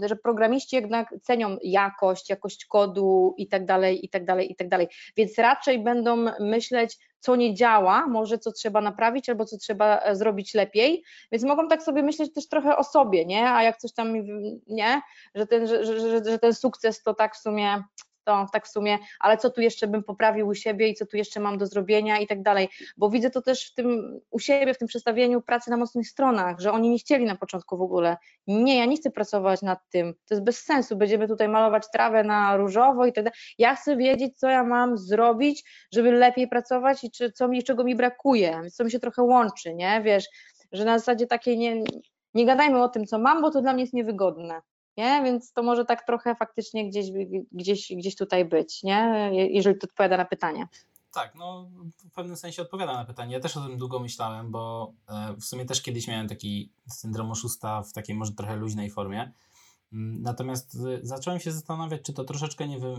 [0.03, 4.69] że programiści jednak cenią jakość, jakość kodu i tak dalej, i tak dalej, i tak
[4.69, 4.89] dalej.
[5.17, 10.17] Więc raczej będą myśleć, co nie działa, może co trzeba naprawić, albo co trzeba e,
[10.17, 13.51] zrobić lepiej, więc mogą tak sobie myśleć też trochę o sobie, nie?
[13.51, 14.13] A jak coś tam,
[14.67, 15.03] nie?
[15.35, 17.83] Że ten, że, że, że ten sukces to tak w sumie
[18.27, 21.17] to tak w sumie, ale co tu jeszcze bym poprawił u siebie i co tu
[21.17, 24.75] jeszcze mam do zrobienia i tak dalej, bo widzę to też w tym, u siebie
[24.75, 28.17] w tym przestawieniu pracy na mocnych stronach, że oni nie chcieli na początku w ogóle,
[28.47, 32.25] nie, ja nie chcę pracować nad tym, to jest bez sensu, będziemy tutaj malować trawę
[32.25, 37.05] na różowo i tak dalej, ja chcę wiedzieć, co ja mam zrobić, żeby lepiej pracować
[37.05, 40.29] i czy, co mi, czego mi brakuje, co mi się trochę łączy, nie, wiesz,
[40.73, 41.85] że na zasadzie takiej nie,
[42.35, 44.61] nie gadajmy o tym, co mam, bo to dla mnie jest niewygodne
[44.97, 45.23] nie?
[45.25, 47.07] Więc to może tak trochę faktycznie gdzieś,
[47.53, 49.31] gdzieś, gdzieś tutaj być, nie?
[49.33, 50.69] Jeżeli to odpowiada na pytanie.
[51.17, 53.35] Tak, no w pewnym sensie odpowiada na pytanie.
[53.35, 57.31] Ja też o tym długo myślałem, bo e, w sumie też kiedyś miałem taki syndrom
[57.31, 59.33] oszusta w takiej może trochę luźnej formie.
[59.93, 62.95] Mm, natomiast e, zacząłem się zastanawiać, czy to troszeczkę nie wy...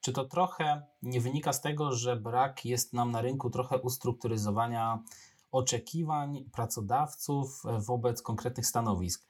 [0.00, 5.02] czy to trochę nie wynika z tego, że brak jest nam na rynku trochę ustrukturyzowania
[5.52, 9.26] oczekiwań pracodawców e, wobec konkretnych stanowisk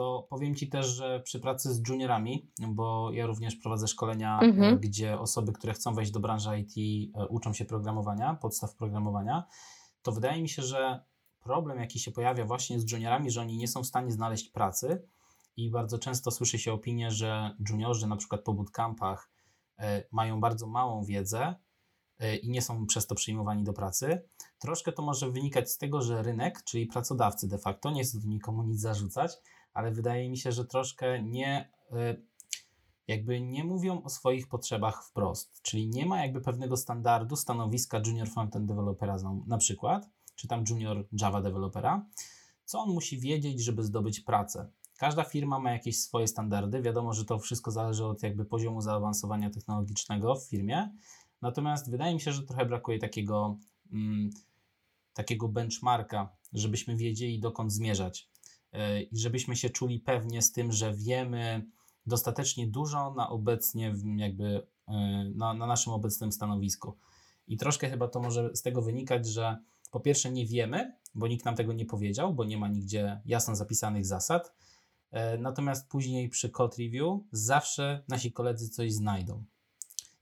[0.00, 4.44] to powiem Ci też, że przy pracy z juniorami, bo ja również prowadzę szkolenia, e,
[4.44, 4.78] mhm.
[4.78, 6.74] gdzie osoby, które chcą wejść do branży IT,
[7.14, 9.44] e, uczą się programowania, podstaw programowania,
[10.02, 11.04] to wydaje mi się, że
[11.40, 15.02] problem, jaki się pojawia właśnie z juniorami, że oni nie są w stanie znaleźć pracy
[15.56, 19.30] i bardzo często słyszy się opinię, że juniorzy na przykład po bootcampach
[19.78, 21.54] e, mają bardzo małą wiedzę
[22.42, 24.22] i nie są przez to przyjmowani do pracy.
[24.58, 28.28] Troszkę to może wynikać z tego, że rynek, czyli pracodawcy de facto, nie chcę tu
[28.28, 29.32] nikomu nic zarzucać,
[29.74, 32.16] ale wydaje mi się, że troszkę nie e,
[33.08, 38.28] jakby nie mówią o swoich potrzebach wprost, czyli nie ma jakby pewnego standardu stanowiska junior
[38.28, 42.06] frontend developera na przykład, czy tam junior Java developera,
[42.64, 44.70] co on musi wiedzieć, żeby zdobyć pracę.
[44.98, 46.82] Każda firma ma jakieś swoje standardy.
[46.82, 50.92] Wiadomo, że to wszystko zależy od jakby poziomu zaawansowania technologicznego w firmie.
[51.42, 53.58] Natomiast wydaje mi się, że trochę brakuje takiego,
[53.92, 54.30] mm,
[55.14, 58.29] takiego benchmarka, żebyśmy wiedzieli, dokąd zmierzać.
[58.72, 61.66] E, i żebyśmy się czuli pewnie z tym, że wiemy
[62.06, 64.92] dostatecznie dużo na obecnie jakby e,
[65.34, 66.96] na, na naszym obecnym stanowisku.
[67.48, 69.58] I troszkę chyba to może z tego wynikać, że
[69.90, 73.56] po pierwsze nie wiemy, bo nikt nam tego nie powiedział, bo nie ma nigdzie jasno
[73.56, 74.54] zapisanych zasad.
[75.10, 79.44] E, natomiast później przy code review zawsze nasi koledzy coś znajdą.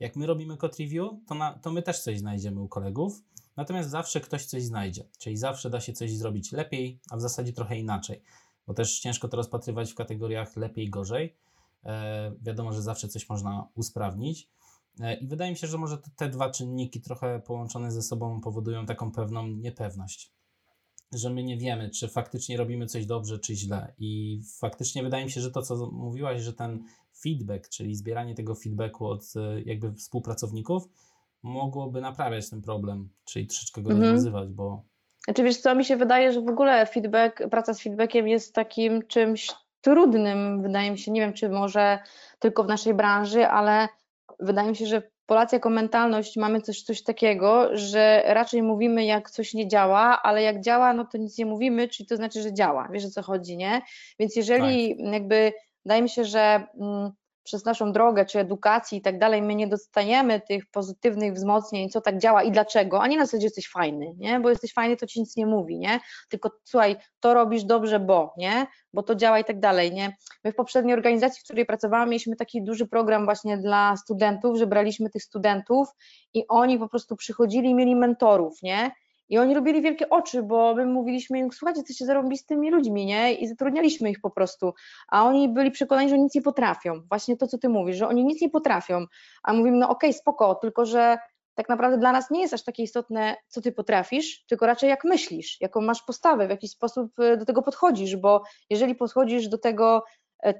[0.00, 3.22] Jak my robimy code review, to, na, to my też coś znajdziemy u kolegów,
[3.58, 7.52] Natomiast zawsze ktoś coś znajdzie, czyli zawsze da się coś zrobić lepiej, a w zasadzie
[7.52, 8.22] trochę inaczej,
[8.66, 11.36] bo też ciężko to rozpatrywać w kategoriach lepiej, gorzej.
[11.84, 14.48] E, wiadomo, że zawsze coś można usprawnić.
[15.00, 18.86] E, I wydaje mi się, że może te dwa czynniki trochę połączone ze sobą powodują
[18.86, 20.32] taką pewną niepewność,
[21.12, 23.94] że my nie wiemy, czy faktycznie robimy coś dobrze, czy źle.
[23.98, 26.84] I faktycznie wydaje mi się, że to, co mówiłaś, że ten
[27.22, 30.82] feedback, czyli zbieranie tego feedbacku od e, jakby współpracowników,
[31.42, 34.10] mogłoby naprawiać ten problem, czyli troszeczkę go mhm.
[34.10, 34.82] rozwiązywać, bo...
[35.24, 39.06] Znaczy wiesz co, mi się wydaje, że w ogóle feedback, praca z feedbackiem jest takim
[39.06, 39.50] czymś
[39.80, 41.98] trudnym, wydaje mi się, nie wiem czy może
[42.38, 43.88] tylko w naszej branży, ale
[44.40, 49.30] wydaje mi się, że Polacy jako mentalność mamy coś, coś takiego, że raczej mówimy jak
[49.30, 52.52] coś nie działa, ale jak działa, no to nic nie mówimy, czyli to znaczy, że
[52.52, 53.82] działa, wiesz o co chodzi, nie?
[54.18, 55.12] Więc jeżeli tak.
[55.12, 55.52] jakby,
[55.84, 57.12] wydaje mi się, że mm,
[57.48, 62.00] przez naszą drogę czy edukację i tak dalej, my nie dostajemy tych pozytywnych wzmocnień, co
[62.00, 64.40] tak działa i dlaczego, a nie na zasadzie jesteś fajny, nie?
[64.40, 66.00] Bo jesteś fajny, to ci nic nie mówi, nie?
[66.28, 68.66] Tylko słuchaj, to robisz dobrze, bo, nie?
[68.92, 70.16] Bo to działa i tak dalej, nie?
[70.44, 74.66] My w poprzedniej organizacji, w której pracowałam, mieliśmy taki duży program właśnie dla studentów, że
[74.66, 75.88] braliśmy tych studentów
[76.34, 78.90] i oni po prostu przychodzili i mieli mentorów, nie?
[79.28, 83.34] I oni robili wielkie oczy, bo my mówiliśmy im, słuchajcie, jesteście zarąbistymi ludźmi, nie?
[83.34, 84.74] I zatrudnialiśmy ich po prostu.
[85.08, 87.02] A oni byli przekonani, że nic nie potrafią.
[87.08, 89.04] Właśnie to, co ty mówisz, że oni nic nie potrafią.
[89.42, 91.18] A mówimy, no okej, okay, spoko, tylko że
[91.58, 95.04] tak naprawdę dla nas nie jest aż takie istotne, co ty potrafisz, tylko raczej jak
[95.04, 99.58] myślisz, jaką masz postawę, w jaki sposób e, do tego podchodzisz, bo jeżeli podchodzisz do
[99.58, 100.04] tego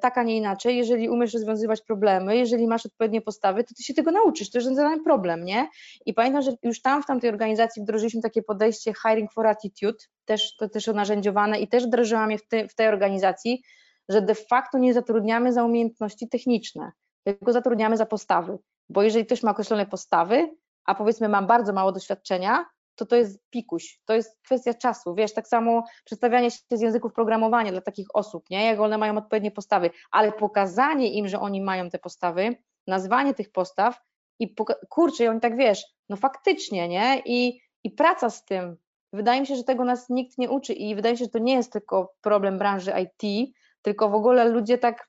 [0.00, 3.94] tak, a nie inaczej, jeżeli umiesz rozwiązywać problemy, jeżeli masz odpowiednie postawy, to ty się
[3.94, 5.68] tego nauczysz, to jest żaden problem, nie?
[6.06, 10.56] I pamiętam, że już tam w tamtej organizacji wdrożyliśmy takie podejście hiring for attitude, też,
[10.56, 13.62] to też narzędziowane i też wdrożyłam je w, te, w tej organizacji,
[14.08, 16.92] że de facto nie zatrudniamy za umiejętności techniczne,
[17.24, 20.50] tylko zatrudniamy za postawy, bo jeżeli ktoś ma określone postawy,
[20.84, 22.66] a powiedzmy mam bardzo mało doświadczenia,
[22.98, 27.12] to to jest pikuś, to jest kwestia czasu, wiesz, tak samo przedstawianie się z języków
[27.12, 31.60] programowania dla takich osób, nie, jak one mają odpowiednie postawy, ale pokazanie im, że oni
[31.60, 32.56] mają te postawy,
[32.86, 34.00] nazwanie tych postaw
[34.38, 34.54] i
[34.88, 38.76] kurczę, i oni tak, wiesz, no faktycznie, nie, i, i praca z tym,
[39.12, 41.38] wydaje mi się, że tego nas nikt nie uczy i wydaje mi się, że to
[41.38, 45.08] nie jest tylko problem branży IT, tylko w ogóle ludzie tak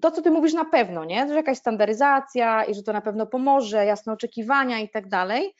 [0.00, 1.28] to, co ty mówisz na pewno, nie?
[1.28, 5.54] Że jakaś standaryzacja i że to na pewno pomoże, jasne oczekiwania i tak dalej,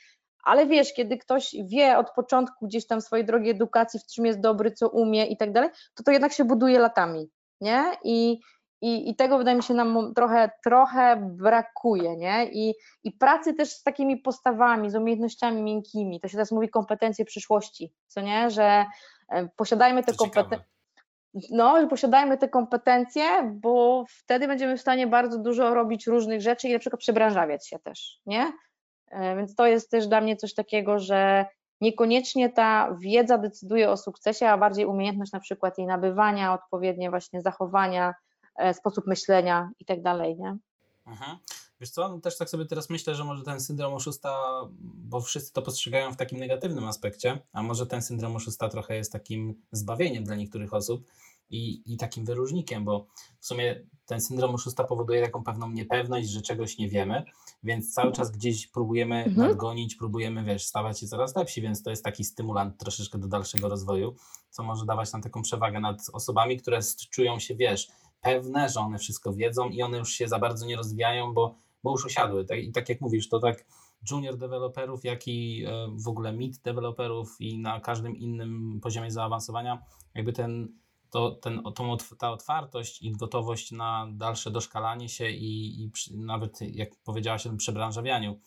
[0.45, 4.41] ale wiesz, kiedy ktoś wie od początku gdzieś tam swojej drogi edukacji, w czym jest
[4.41, 7.85] dobry, co umie i tak dalej, to to jednak się buduje latami, nie?
[8.05, 8.41] I,
[8.81, 12.49] i, i tego wydaje mi się nam trochę, trochę brakuje, nie?
[12.53, 12.75] I,
[13.05, 17.93] I pracy też z takimi postawami, z umiejętnościami miękkimi, to się teraz mówi kompetencje przyszłości,
[18.07, 18.51] co nie?
[18.51, 18.87] Że
[19.29, 20.71] e, posiadajmy te kompetencje
[21.51, 23.25] no, posiadajmy te kompetencje,
[23.55, 27.79] bo wtedy będziemy w stanie bardzo dużo robić różnych rzeczy i na przykład przebranżawiać się
[27.79, 28.53] też, nie?
[29.11, 31.47] E, więc to jest też dla mnie coś takiego, że
[31.81, 37.43] niekoniecznie ta wiedza decyduje o sukcesie, a bardziej umiejętność na przykład jej nabywania, odpowiednie właśnie
[37.43, 38.15] zachowania,
[38.57, 40.57] e, sposób myślenia i tak dalej, nie?
[41.07, 41.37] Mhm.
[41.81, 44.39] Wiesz co, no też tak sobie teraz myślę, że może ten syndrom oszusta,
[44.81, 49.13] bo wszyscy to postrzegają w takim negatywnym aspekcie, a może ten syndrom oszusta trochę jest
[49.13, 51.05] takim zbawieniem dla niektórych osób
[51.51, 53.07] i, i takim wyróżnikiem, bo
[53.41, 57.25] w sumie ten syndrom oszusta powoduje taką pewną niepewność, że czegoś nie wiemy,
[57.63, 59.49] więc cały czas gdzieś próbujemy mhm.
[59.49, 63.69] nadgonić, próbujemy, wiesz, stawać się coraz lepsi, więc to jest taki stymulant troszeczkę do dalszego
[63.69, 64.15] rozwoju,
[64.51, 67.89] co może dawać nam taką przewagę nad osobami, które czują się, wiesz,
[68.21, 71.91] pewne, że one wszystko wiedzą i one już się za bardzo nie rozwijają, bo bo
[71.91, 72.45] już osiadły.
[72.45, 73.65] Tak, I tak jak mówisz, to tak
[74.11, 79.83] junior deweloperów, jak i e, w ogóle mid deweloperów i na każdym innym poziomie zaawansowania,
[80.15, 80.69] jakby ten,
[81.11, 86.59] to, ten, tą, ta otwartość i gotowość na dalsze doszkalanie się i, i przy, nawet,
[86.61, 88.41] jak powiedziałaś tym przebranżawianiu,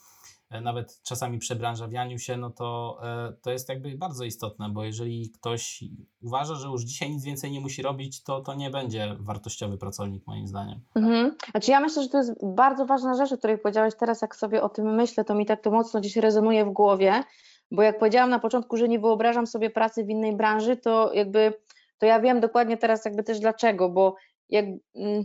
[0.54, 5.30] E, nawet czasami przebranżawianiu się, no to, e, to jest jakby bardzo istotne, bo jeżeli
[5.30, 5.84] ktoś
[6.22, 10.28] uważa, że już dzisiaj nic więcej nie musi robić, to to nie będzie wartościowy pracownik
[10.28, 10.80] moim zdaniem.
[10.96, 11.36] Mhm.
[11.52, 14.62] Znaczy ja myślę, że to jest bardzo ważna rzecz, o której powiedziałeś teraz, jak sobie
[14.62, 17.24] o tym myślę, to mi tak to mocno dziś rezonuje w głowie,
[17.72, 21.54] bo jak powiedziałam na początku, że nie wyobrażam sobie pracy w innej branży, to jakby
[22.04, 24.16] to ja wiem dokładnie teraz jakby też dlaczego, bo
[24.50, 25.24] jak mm,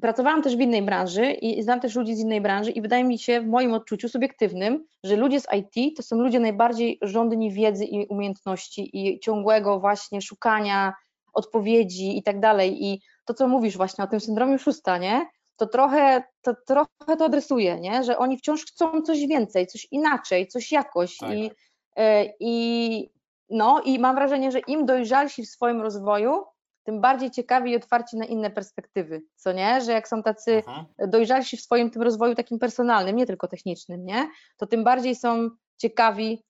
[0.00, 3.18] Pracowałam też w innej branży i znam też ludzi z innej branży i wydaje mi
[3.18, 7.84] się w moim odczuciu subiektywnym, że ludzie z IT to są ludzie najbardziej żądni wiedzy
[7.84, 10.94] i umiejętności i ciągłego właśnie szukania
[11.32, 15.26] odpowiedzi i tak dalej i to, co mówisz właśnie o tym syndromie szósta, nie?
[15.56, 18.04] To trochę to, trochę to adresuje, nie?
[18.04, 21.32] Że oni wciąż chcą coś więcej, coś inaczej, coś jakoś tak.
[21.32, 21.50] i,
[21.96, 23.15] e, i
[23.50, 26.44] no i mam wrażenie, że im dojrzalsi w swoim rozwoju,
[26.84, 29.80] tym bardziej ciekawi i otwarci na inne perspektywy, co nie?
[29.80, 30.86] Że jak są tacy Aha.
[31.08, 34.28] dojrzalsi w swoim tym rozwoju takim personalnym, nie tylko technicznym, nie?
[34.56, 36.44] To tym bardziej są ciekawi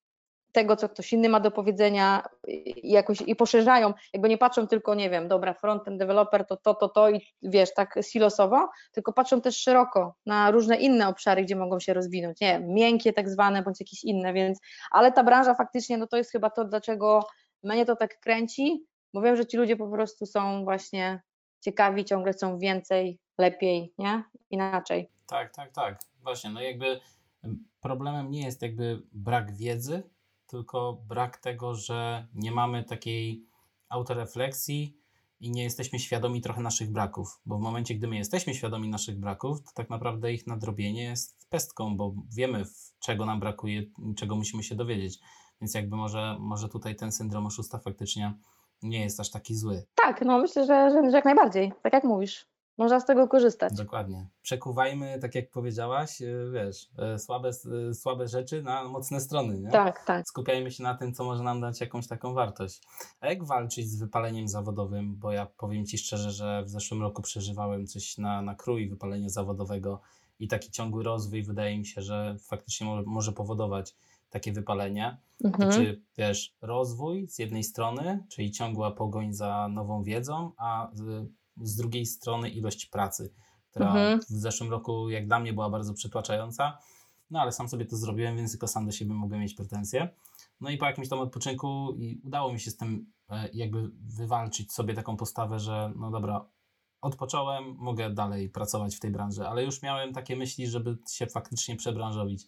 [0.57, 4.95] tego, co ktoś inny ma do powiedzenia i jakoś i poszerzają, jakby nie patrzą tylko,
[4.95, 9.41] nie wiem, dobra, frontend developer to to, to, to i wiesz, tak silosowo, tylko patrzą
[9.41, 13.81] też szeroko na różne inne obszary, gdzie mogą się rozwinąć, nie miękkie tak zwane, bądź
[13.81, 14.59] jakieś inne, więc,
[14.91, 17.27] ale ta branża faktycznie, no to jest chyba to, dlaczego
[17.63, 21.23] mnie to tak kręci, bo wiem, że ci ludzie po prostu są właśnie
[21.61, 24.25] ciekawi, ciągle chcą więcej, lepiej, nie?
[24.51, 25.11] Inaczej.
[25.27, 25.99] Tak, tak, tak.
[26.23, 27.01] Właśnie, no jakby
[27.81, 30.03] problemem nie jest jakby brak wiedzy,
[30.47, 33.45] tylko brak tego, że nie mamy takiej
[33.89, 34.97] autorefleksji
[35.41, 39.21] i nie jesteśmy świadomi trochę naszych braków, bo w momencie, gdy my jesteśmy świadomi naszych
[39.21, 42.65] braków, to tak naprawdę ich nadrobienie jest pestką, bo wiemy,
[43.01, 43.83] czego nam brakuje,
[44.17, 45.19] czego musimy się dowiedzieć.
[45.61, 48.35] Więc jakby może, może tutaj ten syndrom oszusta faktycznie
[48.83, 49.85] nie jest aż taki zły.
[49.95, 52.47] Tak, no myślę, że, że, jak najbardziej, tak jak mówisz.
[52.79, 53.73] Można z tego korzystać.
[53.75, 54.27] Dokładnie.
[54.43, 57.49] Przekuwajmy, tak jak powiedziałaś, e, wiesz, e, słabe,
[57.91, 59.59] e, słabe rzeczy na mocne strony.
[59.59, 59.71] Nie?
[59.71, 60.29] Tak, tak.
[60.29, 62.83] Skupiajmy się na tym, co może nam dać jakąś taką wartość.
[63.21, 65.17] A jak walczyć z wypaleniem zawodowym?
[65.17, 69.29] Bo ja powiem Ci szczerze, że w zeszłym roku przeżywałem coś na, na krój wypalenia
[69.29, 70.01] zawodowego
[70.39, 73.95] i taki ciągły rozwój wydaje mi się, że faktycznie może, może powodować
[74.31, 75.17] takie wypalenie.
[75.45, 75.73] Mhm.
[75.73, 80.91] Czy wiesz, rozwój z jednej strony, czyli ciągła pogoń za nową wiedzą, a
[81.63, 83.35] z, drugiej strony ilość pracy,
[83.71, 84.21] która mhm.
[84.21, 86.79] w zeszłym roku, jak dla mnie, była bardzo przytłaczająca.
[87.31, 90.09] No ale sam sobie to zrobiłem, więc tylko sam do siebie mogłem mieć pretensje.
[90.61, 94.73] No i po jakimś tam odpoczynku i udało mi się z tym e, jakby wywalczyć
[94.73, 96.49] sobie taką postawę, że no dobra,
[97.01, 101.77] odpocząłem, mogę dalej pracować w tej branży, ale już miałem takie myśli, żeby się faktycznie
[101.77, 102.47] przebranżowić.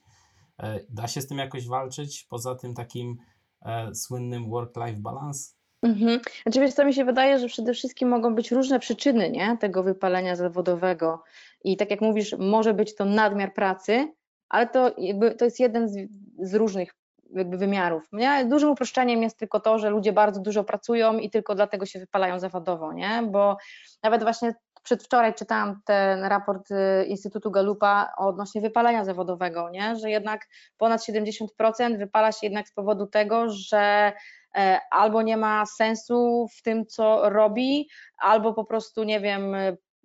[0.59, 3.17] E, da się z tym jakoś walczyć, poza tym takim
[3.63, 5.58] e, słynnym work-life balance?
[5.83, 6.21] Mhm.
[6.43, 9.57] Znaczy, wiesz, co mi się wydaje, że przede wszystkim mogą być różne przyczyny nie?
[9.61, 11.23] tego wypalenia zawodowego.
[11.65, 14.13] I tak jak mówisz, może być to nadmiar pracy,
[14.49, 15.97] ale to, jakby, to jest jeden z,
[16.39, 16.95] z różnych
[17.31, 18.09] jakby wymiarów.
[18.13, 18.45] Nie?
[18.45, 22.39] Dużym uproszczeniem jest tylko to, że ludzie bardzo dużo pracują i tylko dlatego się wypalają
[22.39, 23.23] zawodowo, nie?
[23.31, 23.57] bo
[24.03, 29.97] nawet właśnie przedwczoraj czytałam ten raport y, Instytutu Galupa odnośnie wypalenia zawodowego, nie?
[29.97, 34.13] że jednak ponad 70% wypala się jednak z powodu tego, że
[34.91, 39.57] albo nie ma sensu w tym, co robi, albo po prostu, nie wiem,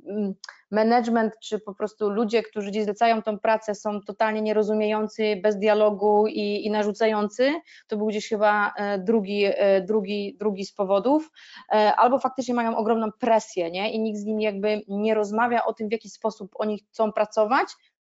[0.07, 0.33] Mm,
[0.71, 6.27] management, czy po prostu ludzie, którzy gdzieś zlecają tą pracę, są totalnie nierozumiejący, bez dialogu
[6.27, 7.53] i, i narzucający.
[7.87, 11.31] To był gdzieś chyba e, drugi, e, drugi, drugi z powodów.
[11.71, 13.91] E, albo faktycznie mają ogromną presję, nie?
[13.91, 17.67] I nikt z nimi jakby nie rozmawia o tym, w jaki sposób oni chcą pracować,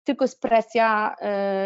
[0.04, 1.16] tylko jest presja,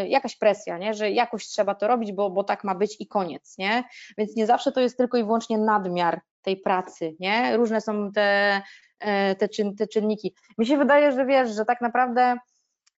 [0.07, 0.95] jakaś presja, nie?
[0.95, 3.59] że jakoś trzeba to robić, bo, bo tak ma być i koniec.
[3.59, 3.85] Nie?
[4.19, 7.17] Więc nie zawsze to jest tylko i wyłącznie nadmiar tej pracy.
[7.21, 7.57] Nie?
[7.57, 8.63] Różne są te
[9.03, 10.35] E, te, czyn, te czynniki.
[10.59, 12.37] Mi się wydaje, że wiesz, że tak naprawdę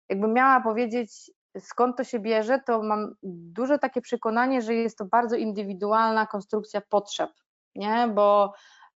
[0.09, 5.05] jakbym miała powiedzieć, skąd to się bierze, to mam duże takie przekonanie, że jest to
[5.05, 7.31] bardzo indywidualna konstrukcja potrzeb,
[7.75, 8.11] nie?
[8.15, 8.53] bo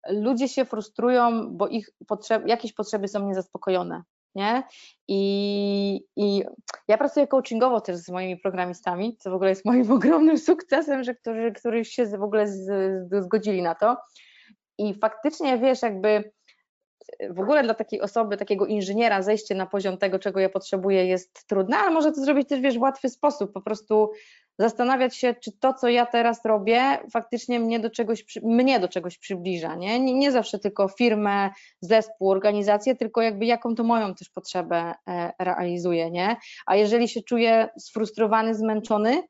[0.09, 4.03] ludzie się frustrują, bo ich potrzeb, jakieś potrzeby są niezaspokojone.
[4.39, 4.63] Nie?
[5.09, 6.43] I, I
[6.89, 11.15] ja pracuję coachingowo też z moimi programistami, co w ogóle jest moim ogromnym sukcesem, że
[11.15, 12.67] którzy, którzy się w ogóle z,
[13.11, 13.97] z, zgodzili na to.
[14.79, 16.33] I faktycznie wiesz, jakby
[17.31, 21.47] w ogóle dla takiej osoby, takiego inżyniera, zejście na poziom tego, czego ja potrzebuję, jest
[21.47, 24.11] trudne, ale może to zrobić też wiesz, w łatwy sposób, po prostu
[24.59, 29.19] zastanawiać się, czy to, co ja teraz robię, faktycznie mnie do czegoś, mnie do czegoś
[29.19, 30.01] przybliża, nie?
[30.01, 30.15] nie?
[30.15, 36.11] Nie zawsze tylko firmę, zespół, organizację, tylko jakby jaką to moją też potrzebę e, realizuje,
[36.11, 36.37] nie?
[36.67, 39.23] A jeżeli się czuję sfrustrowany, zmęczony,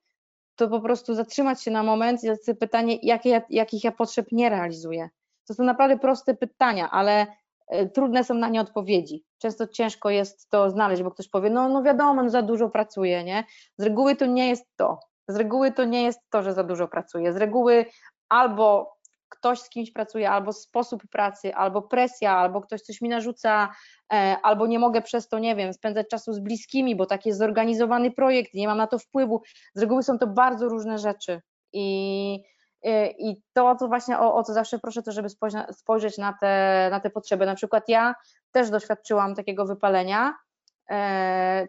[0.56, 4.26] to po prostu zatrzymać się na moment i zadać sobie pytanie, jakie, jakich ja potrzeb
[4.32, 5.08] nie realizuję.
[5.48, 7.26] To są naprawdę proste pytania, ale
[7.68, 9.24] E, trudne są na nie odpowiedzi.
[9.38, 13.24] Często ciężko jest to znaleźć, bo ktoś powie, no, no wiadomo, no za dużo pracuje,
[13.24, 13.44] nie?
[13.78, 15.00] Z reguły to nie jest to.
[15.28, 17.32] Z reguły to nie jest to, że za dużo pracuje.
[17.32, 17.86] Z reguły
[18.28, 23.68] albo ktoś z kimś pracuje, albo sposób pracy, albo presja, albo ktoś coś mi narzuca,
[24.12, 27.38] e, albo nie mogę przez to, nie wiem, spędzać czasu z bliskimi, bo taki jest
[27.38, 29.42] zorganizowany projekt, nie mam na to wpływu.
[29.74, 31.40] Z reguły są to bardzo różne rzeczy
[31.72, 32.42] i
[32.86, 35.28] Y, I to, co właśnie o, o co zawsze proszę, to żeby
[35.72, 37.46] spojrzeć na te, na te potrzeby.
[37.46, 38.14] Na przykład ja
[38.52, 40.34] też doświadczyłam takiego wypalenia, e,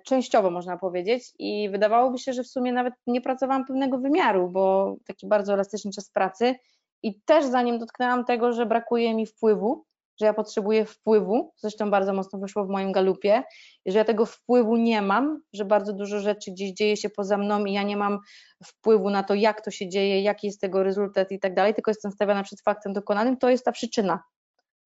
[0.06, 4.96] częściowo można powiedzieć, i wydawałoby się, że w sumie nawet nie pracowałam pewnego wymiaru, bo
[5.08, 6.56] taki bardzo elastyczny czas pracy.
[7.04, 9.86] I też zanim dotknęłam tego, że brakuje mi wpływu,
[10.20, 13.44] że ja potrzebuję wpływu, zresztą bardzo mocno wyszło w moim galupie,
[13.86, 17.66] że ja tego wpływu nie mam, że bardzo dużo rzeczy gdzieś dzieje się poza mną
[17.66, 18.20] i ja nie mam
[18.66, 21.92] wpływu na to, jak to się dzieje, jaki jest tego rezultat i tak dalej, tylko
[21.92, 24.24] jestem stawiana przed faktem dokonanym, to jest ta przyczyna.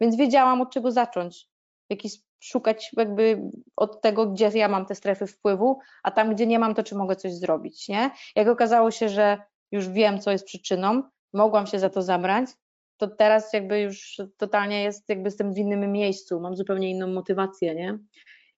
[0.01, 1.47] Więc wiedziałam od czego zacząć,
[1.89, 3.41] jakiś szukać jakby
[3.75, 6.95] od tego, gdzie ja mam te strefy wpływu, a tam, gdzie nie mam, to czy
[6.95, 8.11] mogę coś zrobić, nie?
[8.35, 9.37] Jak okazało się, że
[9.71, 12.49] już wiem, co jest przyczyną, mogłam się za to zabrać,
[12.97, 17.75] to teraz jakby już totalnie jest, jakby jestem w innym miejscu, mam zupełnie inną motywację,
[17.75, 17.99] nie?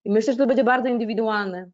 [0.06, 1.70] I myślę, że to będzie bardzo indywidualne.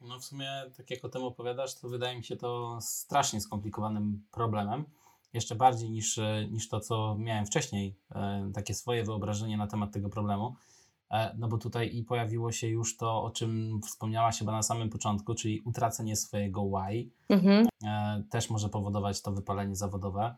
[0.00, 4.26] No w sumie, tak jak o tym opowiadasz, to wydaje mi się to strasznie skomplikowanym
[4.30, 4.84] problemem.
[5.32, 10.08] Jeszcze bardziej niż, niż to, co miałem wcześniej, e, takie swoje wyobrażenie na temat tego
[10.08, 10.54] problemu.
[11.10, 14.90] E, no bo tutaj i pojawiło się już to, o czym wspomniałaś chyba na samym
[14.90, 17.10] początku, czyli utracenie swojego why.
[17.28, 17.66] Mhm.
[17.84, 20.36] E, też może powodować to wypalenie zawodowe.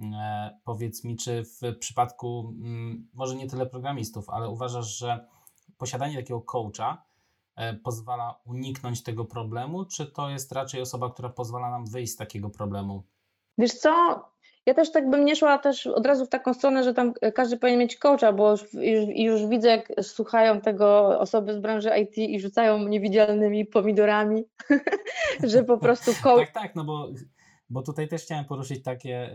[0.00, 5.26] E, powiedz mi, czy w przypadku mm, może nie tyle programistów, ale uważasz, że
[5.78, 7.02] posiadanie takiego coacha
[7.56, 12.16] e, pozwala uniknąć tego problemu, czy to jest raczej osoba, która pozwala nam wyjść z
[12.16, 13.02] takiego problemu?
[13.58, 14.24] Wiesz co,
[14.66, 17.56] ja też tak bym nie szła też od razu w taką stronę, że tam każdy
[17.56, 22.18] powinien mieć coacha, bo już, już, już widzę, jak słuchają tego osoby z branży IT
[22.18, 24.44] i rzucają niewidzialnymi pomidorami,
[25.52, 26.52] że po prostu coach...
[26.52, 27.08] tak, tak, no bo
[27.70, 29.30] bo tutaj też chciałem poruszyć takie,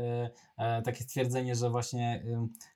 [0.58, 2.24] e, takie stwierdzenie, że właśnie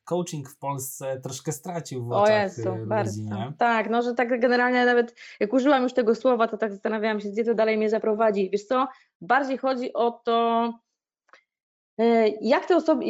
[0.04, 3.24] coaching w Polsce troszkę stracił w oczach o Jezu, ludzi, bardzo.
[3.24, 3.54] Nie?
[3.58, 7.30] Tak, no że tak generalnie nawet jak użyłam już tego słowa, to tak zastanawiałam się,
[7.30, 8.50] gdzie to dalej mnie zaprowadzi.
[8.50, 8.88] Wiesz co,
[9.22, 10.87] bardziej chodzi o to, E,
[12.42, 13.06] jak te osoby,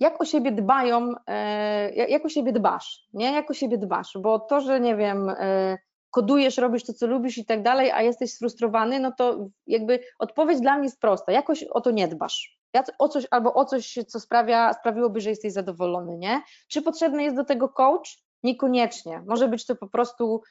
[0.00, 3.32] jak o siebie dbają, e, jak o siebie dbasz, nie?
[3.32, 5.78] Jak o siebie dbasz, bo to, że nie wiem, e,
[6.10, 10.60] kodujesz, robisz to, co lubisz i tak dalej, a jesteś sfrustrowany, no to jakby odpowiedź
[10.60, 12.56] dla mnie jest prosta, jakoś o to nie dbasz.
[12.98, 16.42] O coś, albo o coś, co sprawia, sprawiłoby, że jesteś zadowolony, nie?
[16.68, 18.18] Czy potrzebny jest do tego coach?
[18.42, 19.22] Niekoniecznie.
[19.26, 20.42] Może być to po prostu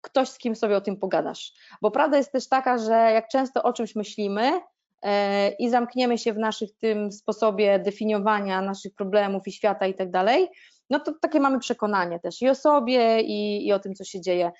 [0.00, 1.52] ktoś, z kim sobie o tym pogadasz.
[1.82, 4.71] Bo prawda jest też taka, że jak często o czymś myślimy, E,
[5.58, 10.48] i zamkniemy się w naszych tym sposobie definiowania naszych problemów i świata i tak dalej,
[10.90, 14.20] no to takie mamy przekonanie też i o sobie, i, i o tym, co się
[14.20, 14.52] dzieje.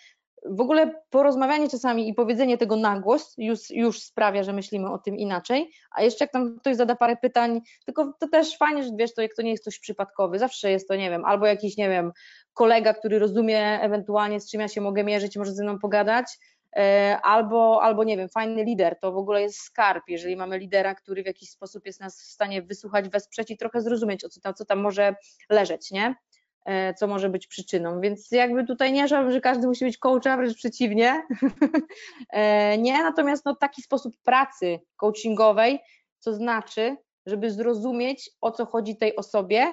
[0.46, 4.98] W ogóle porozmawianie czasami i powiedzenie tego na głos już, już sprawia, że myślimy o
[4.98, 8.90] tym inaczej, a jeszcze jak tam ktoś zada parę pytań, tylko to też fajnie, że
[8.98, 11.76] wiesz, to jak to nie jest coś przypadkowy, zawsze jest to, nie wiem, albo jakiś,
[11.76, 12.12] nie wiem,
[12.54, 16.51] kolega, który rozumie ewentualnie z czym ja się mogę mierzyć, może ze mną pogadać, E,
[17.22, 21.22] albo, albo nie wiem, fajny lider, to w ogóle jest skarb, jeżeli mamy lidera, który
[21.22, 24.54] w jakiś sposób jest nas w stanie wysłuchać, wesprzeć i trochę zrozumieć, o co tam,
[24.54, 25.14] co tam może
[25.50, 26.14] leżeć, nie?
[26.64, 30.38] E, co może być przyczyną, więc jakby tutaj nie żebym, że każdy musi być coachem,
[30.38, 31.22] wręcz przeciwnie,
[32.30, 35.78] e, nie, natomiast no, taki sposób pracy coachingowej,
[36.18, 36.96] co znaczy,
[37.26, 39.72] żeby zrozumieć, o co chodzi tej osobie,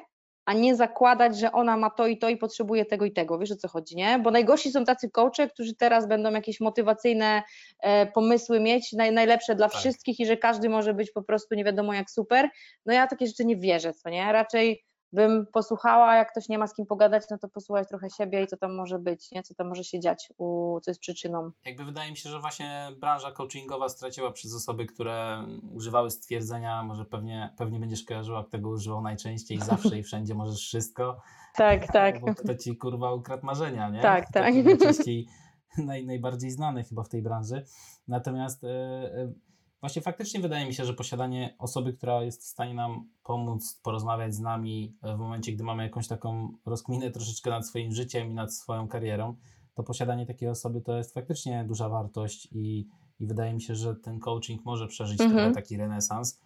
[0.50, 3.40] a nie zakładać, że ona ma to i to i potrzebuje tego i tego.
[3.40, 4.20] Wiesz o co chodzi, nie?
[4.20, 7.44] Bo najgorsi są tacy coache, którzy teraz będą jakieś motywacyjne
[7.80, 9.80] e, pomysły mieć, naj, najlepsze dla tak.
[9.80, 12.50] wszystkich i że każdy może być po prostu nie wiadomo jak super.
[12.86, 14.32] No ja takie rzeczy nie wierzę, co nie?
[14.32, 14.84] Raczej
[15.14, 18.48] bym posłuchała, jak ktoś nie ma z kim pogadać, no to posłuchać trochę siebie i
[18.48, 19.44] co tam może być, nie?
[19.44, 21.52] co tam może się dziać, u, co jest przyczyną.
[21.66, 27.06] Jakby wydaje mi się, że właśnie branża coachingowa straciła przez osoby, które używały stwierdzenia, może
[27.06, 31.20] pewnie, pewnie będziesz kojarzyła, kto tego używał najczęściej, zawsze i wszędzie możesz wszystko.
[31.56, 32.22] Tak, tak.
[32.22, 34.02] Bo kto ci kurwa ukradł marzenia, nie?
[34.02, 34.54] Tak, tak.
[34.64, 35.28] Najczęściej,
[35.78, 37.66] naj, najbardziej znany chyba w tej branży.
[38.08, 38.64] Natomiast...
[38.64, 39.49] Yy,
[39.82, 44.36] Właśnie faktycznie wydaje mi się, że posiadanie osoby, która jest w stanie nam pomóc, porozmawiać
[44.36, 48.54] z nami w momencie, gdy mamy jakąś taką rozkminę troszeczkę nad swoim życiem i nad
[48.56, 49.36] swoją karierą,
[49.74, 52.88] to posiadanie takiej osoby to jest faktycznie duża wartość i,
[53.20, 55.54] i wydaje mi się, że ten coaching może przeżyć mhm.
[55.54, 56.42] taki renesans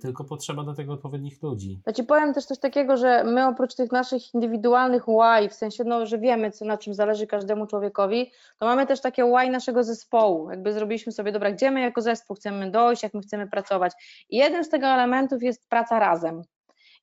[0.00, 1.80] tylko potrzeba do tego odpowiednich ludzi.
[1.86, 5.84] Ja Ci powiem też coś takiego, że my oprócz tych naszych indywidualnych why, w sensie,
[5.84, 9.84] no, że wiemy, co, na czym zależy każdemu człowiekowi, to mamy też takie why naszego
[9.84, 10.50] zespołu.
[10.50, 13.92] Jakby zrobiliśmy sobie, dobra, gdzie my jako zespół chcemy dojść, jak my chcemy pracować.
[14.30, 16.42] I jednym z tego elementów jest praca razem.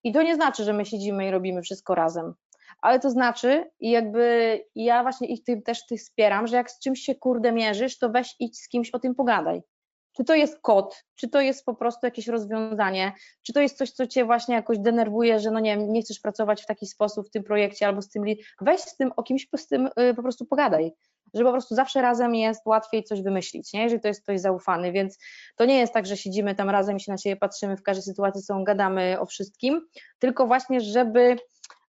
[0.03, 2.33] I to nie znaczy, że my siedzimy i robimy wszystko razem.
[2.81, 6.79] Ale to znaczy, i jakby ja właśnie ich tym też tych wspieram, że jak z
[6.79, 9.61] czymś się kurde mierzysz, to weź idź z kimś o tym pogadaj
[10.13, 13.91] czy to jest kod, czy to jest po prostu jakieś rozwiązanie, czy to jest coś,
[13.91, 17.27] co cię właśnie jakoś denerwuje, że no nie wiem, nie chcesz pracować w taki sposób
[17.27, 18.23] w tym projekcie albo z tym,
[18.61, 20.93] weź z tym o kimś z tym y, po prostu pogadaj,
[21.33, 23.83] że po prostu zawsze razem jest łatwiej coś wymyślić, nie?
[23.83, 25.17] jeżeli to jest ktoś zaufany, więc
[25.55, 28.03] to nie jest tak, że siedzimy tam razem i się na siebie patrzymy w każdej
[28.03, 29.87] sytuacji, są gadamy o wszystkim,
[30.19, 31.37] tylko właśnie, żeby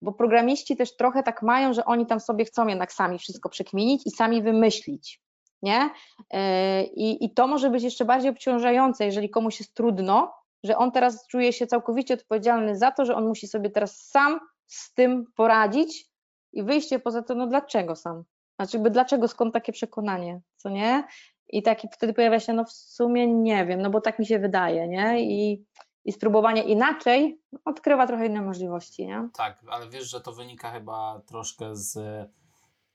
[0.02, 4.08] bo programiści też trochę tak mają, że oni tam sobie chcą jednak sami wszystko przekminić
[4.08, 5.22] i sami wymyślić
[5.62, 5.90] nie?
[6.30, 10.34] E, I, I to może być jeszcze bardziej obciążające, jeżeli komuś jest trudno,
[10.64, 14.40] że on teraz czuje się całkowicie odpowiedzialny za to, że on musi sobie teraz sam
[14.68, 16.12] z tym poradzić
[16.54, 18.24] i wyjście poza to, no dlaczego sam?
[18.60, 21.04] Znaczy, by dlaczego, skąd takie przekonanie, co nie?
[21.50, 24.40] I taki wtedy pojawia się, no w sumie nie wiem, no bo tak mi się
[24.40, 25.22] wydaje, nie?
[25.22, 25.66] I,
[26.06, 29.30] i spróbowanie inaczej odkrywa trochę inne możliwości, nie?
[29.34, 31.98] Tak, ale wiesz, że to wynika chyba troszkę z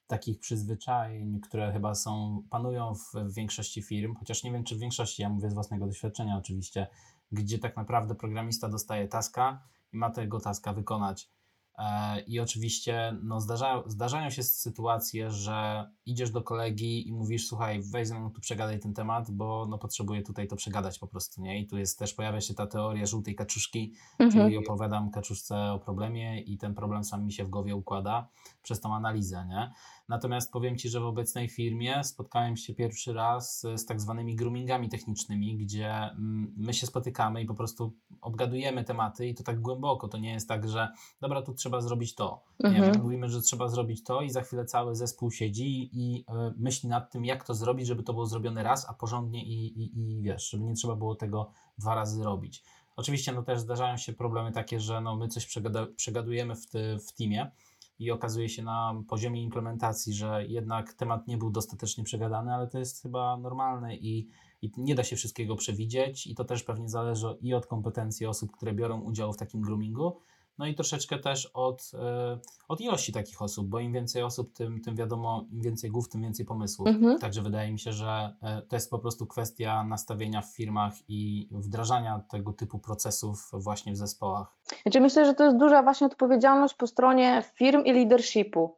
[0.06, 4.78] takich przyzwyczajeń, które chyba są, panują w, w, większości firm, chociaż nie wiem, czy w
[4.78, 6.86] większości, ja mówię z własnego doświadczenia oczywiście,
[7.32, 11.30] gdzie tak naprawdę programista dostaje taska i ma tego taska wykonać
[11.78, 17.82] E, I oczywiście no, zdarza, zdarzają się sytuacje, że idziesz do kolegi i mówisz, słuchaj,
[17.82, 21.42] weź ze mną tu przegadaj ten temat, bo no, potrzebuję tutaj to przegadać po prostu,
[21.42, 21.60] nie?
[21.60, 24.30] I tu jest też, pojawia się ta teoria żółtej kaczuszki, mhm.
[24.30, 28.28] czyli opowiadam kaczuszce o problemie i ten problem sam mi się w głowie układa
[28.62, 29.72] przez tą analizę, nie?
[30.08, 34.88] Natomiast powiem Ci, że w obecnej firmie spotkałem się pierwszy raz z tak zwanymi groomingami
[34.88, 40.08] technicznymi, gdzie mm, my się spotykamy i po prostu obgadujemy tematy i to tak głęboko.
[40.08, 40.88] To nie jest tak, że
[41.20, 42.42] dobra, tu trzeba zrobić to.
[42.64, 42.92] Mhm.
[42.92, 46.24] Nie, mówimy, że trzeba zrobić to i za chwilę cały zespół siedzi i y,
[46.56, 50.00] myśli nad tym, jak to zrobić, żeby to było zrobione raz, a porządnie i, i,
[50.00, 52.62] i wiesz, żeby nie trzeba było tego dwa razy robić.
[52.96, 56.98] Oczywiście no też zdarzają się problemy takie, że no, my coś przegada, przegadujemy w, ty,
[56.98, 57.50] w teamie,
[57.98, 62.78] i okazuje się na poziomie implementacji, że jednak temat nie był dostatecznie przegadany, ale to
[62.78, 64.28] jest chyba normalne i,
[64.62, 68.52] i nie da się wszystkiego przewidzieć i to też pewnie zależy i od kompetencji osób,
[68.52, 70.20] które biorą udział w takim groomingu,
[70.58, 72.38] no i troszeczkę też od, e,
[72.68, 76.22] od ilości takich osób, bo im więcej osób, tym, tym wiadomo, im więcej głów, tym
[76.22, 76.88] więcej pomysłów.
[76.88, 77.18] Mhm.
[77.18, 81.48] Także wydaje mi się, że e, to jest po prostu kwestia nastawienia w firmach i
[81.50, 84.56] wdrażania tego typu procesów właśnie w zespołach.
[84.82, 88.76] Znaczy myślę, że to jest duża właśnie odpowiedzialność po stronie firm i leadershipu.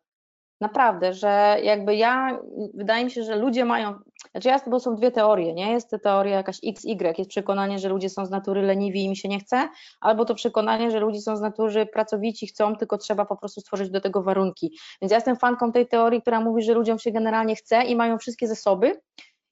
[0.60, 2.38] Naprawdę, że jakby ja,
[2.74, 3.94] wydaje mi się, że ludzie mają,
[4.30, 5.72] znaczy jest, bo są dwie teorie, nie?
[5.72, 9.16] Jest teoria jakaś X, Y, jest przekonanie, że ludzie są z natury leniwi i mi
[9.16, 9.68] się nie chce,
[10.00, 13.90] albo to przekonanie, że ludzie są z natury pracowici, chcą, tylko trzeba po prostu stworzyć
[13.90, 14.78] do tego warunki.
[15.02, 18.18] Więc ja jestem fanką tej teorii, która mówi, że ludziom się generalnie chce i mają
[18.18, 19.00] wszystkie zasoby,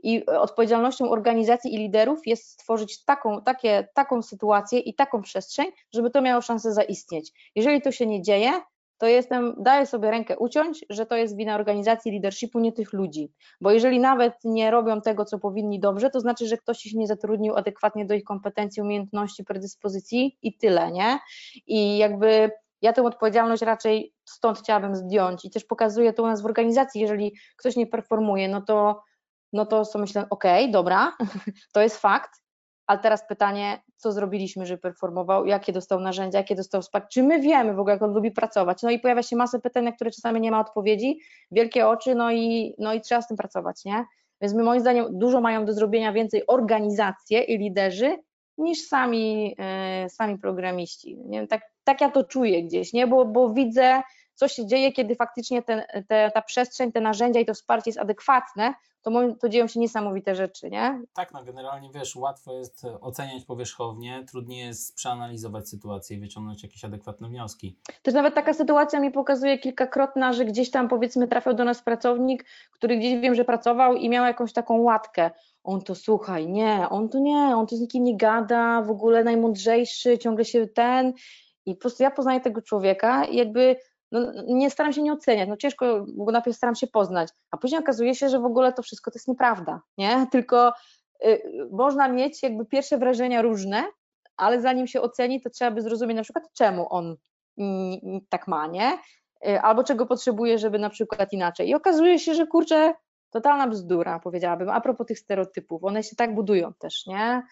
[0.02, 6.10] i odpowiedzialnością organizacji i liderów jest stworzyć taką, takie, taką sytuację i taką przestrzeń, żeby
[6.10, 7.32] to miało szansę zaistnieć.
[7.54, 8.52] Jeżeli to się nie dzieje,
[8.98, 13.32] to jestem, daję sobie rękę uciąć, że to jest wina organizacji leadershipu, nie tych ludzi.
[13.60, 17.06] Bo jeżeli nawet nie robią tego, co powinni dobrze, to znaczy, że ktoś ich nie
[17.06, 21.18] zatrudnił adekwatnie do ich kompetencji, umiejętności, predyspozycji i tyle, nie?
[21.66, 22.50] I jakby
[22.82, 27.00] ja tę odpowiedzialność raczej stąd chciałabym zdjąć i też pokazuję to u nas w organizacji,
[27.00, 29.02] jeżeli ktoś nie performuje, no to
[29.52, 31.16] no to sobie myślę, okej, okay, dobra,
[31.74, 32.30] to jest fakt,
[32.86, 37.40] ale teraz pytanie, co zrobiliśmy, żeby performował, jakie dostał narzędzia, jakie dostał wsparcie, czy my
[37.40, 38.82] wiemy w ogóle, jak on lubi pracować.
[38.82, 41.18] No i pojawia się masa pytań, na które czasami nie ma odpowiedzi,
[41.50, 44.04] wielkie oczy, no i, no i trzeba z tym pracować, nie?
[44.40, 48.16] Więc my moim zdaniem dużo mają do zrobienia więcej organizacje i liderzy
[48.58, 49.56] niż sami,
[50.02, 51.16] yy, sami programiści.
[51.16, 53.06] Nie tak, tak ja to czuję gdzieś, nie?
[53.06, 54.02] Bo, bo widzę,
[54.34, 58.74] co się dzieje, kiedy faktycznie te, ta przestrzeń, te narzędzia i to wsparcie jest adekwatne,
[59.10, 61.02] to, to dzieją się niesamowite rzeczy, nie?
[61.14, 66.84] Tak, no generalnie wiesz, łatwo jest oceniać powierzchownie, trudniej jest przeanalizować sytuację i wyciągnąć jakieś
[66.84, 67.76] adekwatne wnioski.
[68.02, 72.44] Też nawet taka sytuacja mi pokazuje kilkakrotna, że gdzieś tam powiedzmy trafiał do nas pracownik,
[72.70, 75.30] który gdzieś wiem, że pracował i miał jakąś taką łatkę.
[75.64, 79.24] On to słuchaj, nie, on to nie, on to z nikim nie gada, w ogóle
[79.24, 81.12] najmądrzejszy, ciągle się ten.
[81.66, 83.76] I po prostu ja poznaję tego człowieka i jakby
[84.12, 87.80] no, nie staram się nie oceniać, no ciężko, bo najpierw staram się poznać, a później
[87.80, 90.26] okazuje się, że w ogóle to wszystko to jest nieprawda, nie?
[90.32, 90.72] Tylko
[91.24, 93.84] y, można mieć jakby pierwsze wrażenia różne,
[94.36, 97.16] ale zanim się oceni, to trzeba by zrozumieć na przykład, czemu on
[97.58, 97.62] y,
[98.28, 98.98] tak ma, nie?
[99.48, 101.68] Y, albo czego potrzebuje, żeby na przykład inaczej.
[101.68, 102.94] I okazuje się, że kurczę,
[103.30, 107.42] totalna bzdura, powiedziałabym, a propos tych stereotypów, one się tak budują też, nie?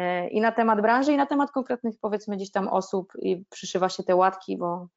[0.00, 3.88] Y, I na temat branży, i na temat konkretnych, powiedzmy, gdzieś tam osób, i przyszywa
[3.88, 4.88] się te łatki, bo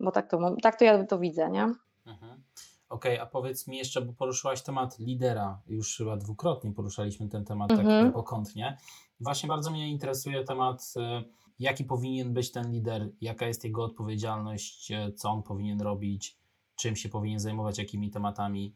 [0.00, 1.62] bo tak to, tak to ja to widzę, nie?
[2.06, 2.42] Mhm.
[2.88, 7.44] Okej, okay, a powiedz mi jeszcze, bo poruszyłaś temat lidera, już chyba dwukrotnie poruszaliśmy ten
[7.44, 8.04] temat tak mhm.
[8.04, 8.78] tak pokątnie.
[9.20, 11.22] Właśnie bardzo mnie interesuje temat, e,
[11.58, 16.36] jaki powinien być ten lider, jaka jest jego odpowiedzialność, co on powinien robić,
[16.76, 18.74] czym się powinien zajmować, jakimi tematami.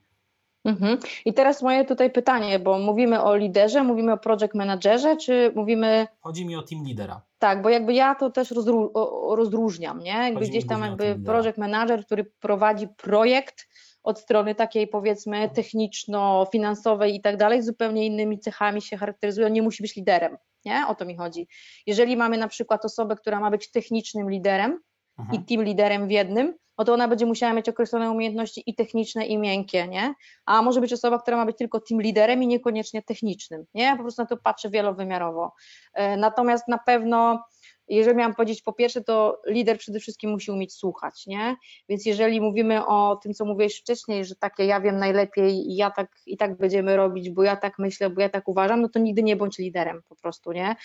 [0.64, 0.98] Mhm.
[1.24, 6.06] I teraz moje tutaj pytanie, bo mówimy o liderze, mówimy o project managerze, czy mówimy.
[6.20, 7.22] Chodzi mi o team lidera.
[7.38, 8.90] Tak, bo jakby ja to też rozró
[9.36, 10.10] rozróżniam, nie?
[10.10, 13.68] Jakby Chodzi gdzieś tam jakby project manager, który prowadzi projekt
[14.02, 19.82] od strony takiej powiedzmy techniczno-finansowej i tak dalej, zupełnie innymi cechami się charakteryzuje, nie musi
[19.82, 20.84] być liderem, nie?
[20.88, 21.48] O to mi chodzi.
[21.86, 24.80] Jeżeli mamy na przykład osobę, która ma być technicznym liderem
[25.16, 25.32] Aha.
[25.32, 26.54] i team liderem w jednym,
[26.84, 30.14] to ona będzie musiała mieć określone umiejętności i techniczne, i miękkie, nie?
[30.46, 33.82] A może być osoba, która ma być tylko team liderem i niekoniecznie technicznym, nie?
[33.82, 35.52] Ja po prostu na to patrzę wielowymiarowo.
[35.94, 37.44] E, natomiast na pewno
[37.96, 41.56] jeżeli miałam powiedzieć po pierwsze, to lider przede wszystkim musi umieć słuchać, nie?
[41.88, 45.90] Więc jeżeli mówimy o tym, co mówiłeś wcześniej, że takie ja wiem najlepiej i ja
[45.90, 48.98] tak i tak będziemy robić, bo ja tak myślę, bo ja tak uważam, no to
[48.98, 50.76] nigdy nie bądź liderem po prostu, nie?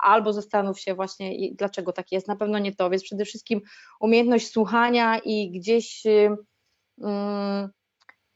[0.00, 2.28] Albo zastanów się właśnie, dlaczego tak jest.
[2.28, 3.60] Na pewno nie to, więc przede wszystkim
[4.00, 6.04] umiejętność słuchania i gdzieś.
[6.04, 7.68] Yy,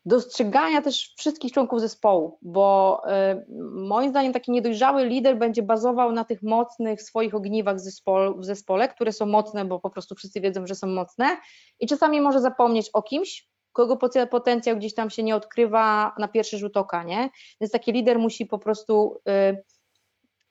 [0.06, 6.24] dostrzegania też wszystkich członków zespołu, bo y, moim zdaniem taki niedojrzały lider będzie bazował na
[6.24, 7.76] tych mocnych swoich ogniwach
[8.36, 11.36] w zespole, które są mocne, bo po prostu wszyscy wiedzą, że są mocne
[11.80, 13.98] i czasami może zapomnieć o kimś, kogo
[14.30, 17.30] potencjał gdzieś tam się nie odkrywa na pierwszy rzut oka, nie?
[17.60, 19.64] Więc taki lider musi po prostu y,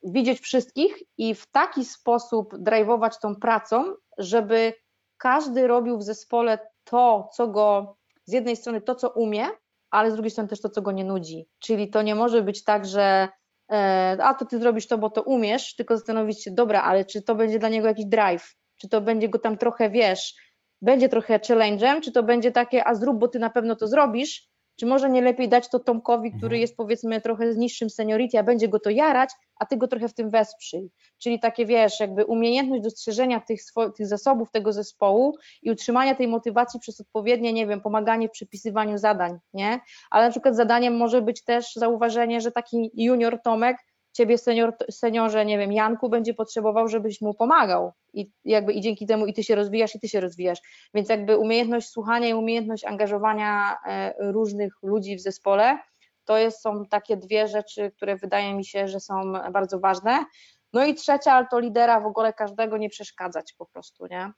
[0.03, 4.73] widzieć wszystkich i w taki sposób drive'ować tą pracą, żeby
[5.17, 9.47] każdy robił w zespole to, co go z jednej strony to, co umie,
[9.91, 11.47] ale z drugiej strony też to, co go nie nudzi.
[11.59, 13.28] Czyli to nie może być tak, że
[13.71, 17.21] e, a to ty zrobisz to, bo to umiesz, tylko zastanowić się, dobra, ale czy
[17.21, 20.34] to będzie dla niego jakiś drive, czy to będzie go tam trochę, wiesz,
[20.82, 24.49] będzie trochę challenge'em, czy to będzie takie, a zrób, bo ty na pewno to zrobisz,
[24.76, 26.61] Czy może nie lepiej dać to Tomkowi, który Mhm.
[26.61, 30.07] jest powiedzmy trochę z niższym seniority, a będzie go to jarać, a ty go trochę
[30.07, 30.91] w tym wesprzyj.
[31.17, 33.61] Czyli takie wiesz, jakby umiejętność dostrzeżenia tych,
[33.97, 38.97] tych zasobów tego zespołu i utrzymania tej motywacji przez odpowiednie, nie wiem, pomaganie w przypisywaniu
[38.97, 39.80] zadań, nie?
[40.11, 43.78] Ale na przykład zadaniem może być też zauważenie, że taki junior Tomek
[44.16, 49.05] ciebie senior, seniorze, nie wiem, Janku będzie potrzebował, żebyś mu pomagał i jakby i dzięki
[49.05, 50.59] temu i ty się rozwijasz i ty się rozwijasz.
[50.93, 55.80] Więc jakby umiejętność słuchania i umiejętność angażowania e, różnych ludzi w zespole,
[56.26, 60.26] to jest, są takie dwie rzeczy, które wydaje mi się, że są bardzo ważne.
[60.74, 64.32] No i trzecia, ale to lidera w ogóle każdego nie przeszkadzać po prostu, nie?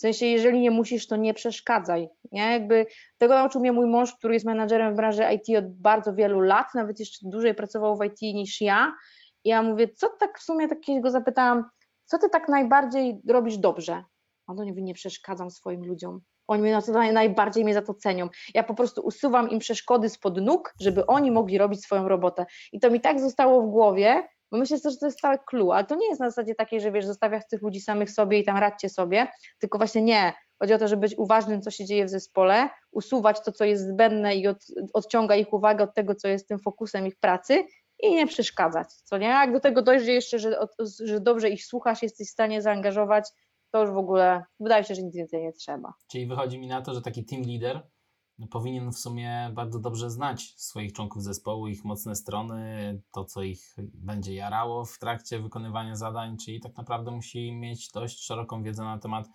[0.00, 2.52] W sensie, jeżeli nie musisz, to nie przeszkadzaj, nie?
[2.52, 2.86] Jakby
[3.18, 6.66] tego nauczył mnie mój mąż, który jest menadżerem w branży IT od bardzo wielu lat,
[6.74, 8.94] nawet jeszcze dłużej pracował w IT niż ja.
[9.44, 11.64] I ja mówię, co tak w sumie, tak kiedyś go zapytałam,
[12.04, 14.04] co ty tak najbardziej robisz dobrze?
[14.46, 16.20] On do mówi, nie przeszkadzam swoim ludziom.
[16.48, 18.28] Oni mnie naj- najbardziej mnie za to cenią.
[18.54, 22.46] Ja po prostu usuwam im przeszkody spod nóg, żeby oni mogli robić swoją robotę.
[22.72, 25.84] I to mi tak zostało w głowie, bo myślę, że to jest cały clue, ale
[25.84, 28.56] to nie jest na zasadzie takiej, że wiesz, zostawiasz tych ludzi samych sobie i tam
[28.56, 29.26] radźcie sobie,
[29.58, 30.32] tylko właśnie nie.
[30.58, 33.88] Chodzi o to, żeby być uważnym, co się dzieje w zespole, usuwać to, co jest
[33.88, 34.56] zbędne i od,
[34.94, 37.64] odciąga ich uwagę od tego, co jest tym fokusem ich pracy
[38.02, 39.26] i nie przeszkadzać, co nie?
[39.26, 40.58] Jak do tego dojdzie jeszcze, że,
[41.04, 43.28] że dobrze ich słuchasz, jesteś w stanie zaangażować,
[43.70, 45.92] to już w ogóle wydaje się, że nic więcej nie trzeba.
[46.10, 47.82] Czyli wychodzi mi na to, że taki team leader
[48.46, 53.76] powinien w sumie bardzo dobrze znać swoich członków zespołu, ich mocne strony, to co ich
[53.94, 58.98] będzie jarało w trakcie wykonywania zadań, czyli tak naprawdę musi mieć dość szeroką wiedzę na
[58.98, 59.28] temat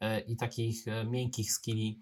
[0.00, 2.00] e, i takich e, miękkich skilli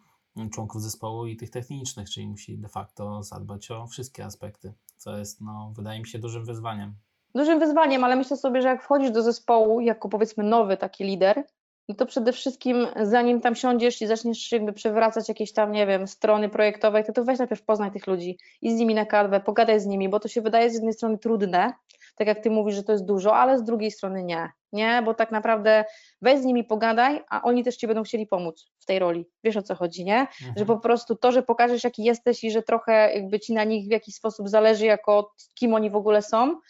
[0.53, 5.41] członków zespołu i tych technicznych, czyli musi de facto zadbać o wszystkie aspekty, co jest,
[5.41, 6.95] no, wydaje mi się, dużym wyzwaniem.
[7.35, 11.45] Dużym wyzwaniem, ale myślę sobie, że jak wchodzisz do zespołu jako powiedzmy nowy taki lider,
[11.91, 16.07] no to przede wszystkim zanim tam siądziesz i zaczniesz jakby przewracać jakieś tam, nie wiem,
[16.07, 19.81] strony projektowe, to, to weź najpierw poznaj tych ludzi i z nimi na kadwę, pogadaj
[19.81, 21.73] z nimi, bo to się wydaje z jednej strony trudne,
[22.17, 25.15] tak jak ty mówisz, że to jest dużo, ale z drugiej strony nie, nie, bo
[25.15, 25.85] tak naprawdę
[26.23, 29.57] weź z nimi pogadaj, a oni też ci będą chcieli pomóc w tej roli, wiesz
[29.57, 30.27] o co chodzi, nie?
[30.57, 33.89] że po prostu to, że pokażesz jaki jesteś i że trochę jakby ci na nich
[33.89, 36.61] w jakiś sposób zależy jako kim oni w ogóle są,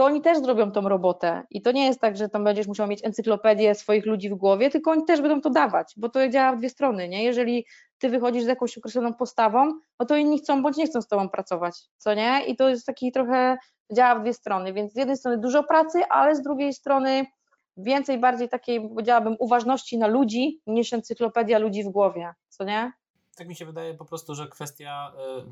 [0.00, 2.86] to oni też zrobią tą robotę i to nie jest tak, że tam będziesz musiał
[2.86, 6.52] mieć encyklopedię swoich ludzi w głowie, tylko oni też będą to dawać, bo to działa
[6.52, 7.24] w dwie strony, nie?
[7.24, 7.66] Jeżeli
[7.98, 11.28] ty wychodzisz z jakąś określoną postawą, no to inni chcą bądź nie chcą z tobą
[11.28, 12.44] pracować, co nie?
[12.46, 13.58] I to jest taki trochę,
[13.92, 17.26] działa w dwie strony, więc z jednej strony dużo pracy, ale z drugiej strony
[17.76, 22.92] więcej, bardziej takiej, powiedziałabym, uważności na ludzi niż encyklopedia ludzi w głowie, co nie?
[23.40, 25.42] Tak mi się wydaje po prostu, że kwestia y,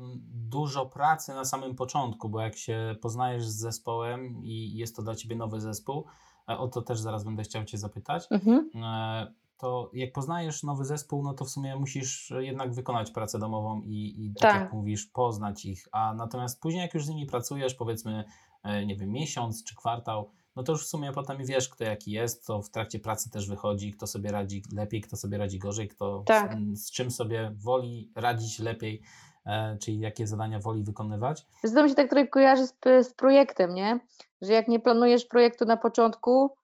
[0.49, 5.15] dużo pracy na samym początku, bo jak się poznajesz z zespołem i jest to dla
[5.15, 6.05] ciebie nowy zespół,
[6.49, 8.69] e, o to też zaraz będę chciał cię zapytać, Mhm.
[8.75, 13.81] e, to jak poznajesz nowy zespół, no to w sumie musisz jednak wykonać pracę domową
[13.81, 14.61] i, i tak, Tak.
[14.61, 18.23] jak mówisz, poznać ich, a natomiast później jak już z nimi pracujesz, powiedzmy,
[18.63, 20.29] e, nie wiem, miesiąc czy kwartał,
[20.59, 23.47] no to już w sumie potem wiesz, kto jaki jest, to w trakcie pracy też
[23.49, 26.57] wychodzi, kto sobie radzi lepiej, kto sobie radzi gorzej, kto Tak.
[26.73, 29.01] z, z czym sobie woli radzić lepiej,
[29.45, 31.45] e, czyli jakie zadania woli wykonywać.
[31.63, 33.99] Wiesz, To mi się tak trochę kojarzy z, z projektem, nie?
[34.41, 36.55] Że jak nie planujesz projektu na początku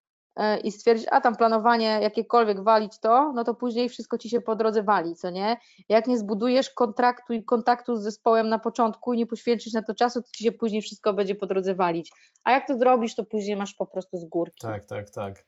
[0.64, 4.56] i stwierdzisz, a tam planowanie jakiekolwiek walić to, no to później wszystko ci się po
[4.56, 5.58] drodze wali, co nie?
[5.90, 9.96] Jak nie zbudujesz kontraktu i kontaktu z zespołem na początku i nie poświęcisz na to
[9.96, 12.12] czasu, to ci się później wszystko będzie po drodze walić.
[12.44, 14.62] A jak to zrobisz, to później masz po prostu z górki.
[14.62, 15.46] Tak, tak, tak.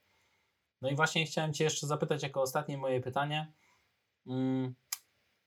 [0.82, 3.54] No i właśnie chciałem Cię jeszcze zapytać jako ostatnie moje pytanie.
[4.28, 4.76] Mm,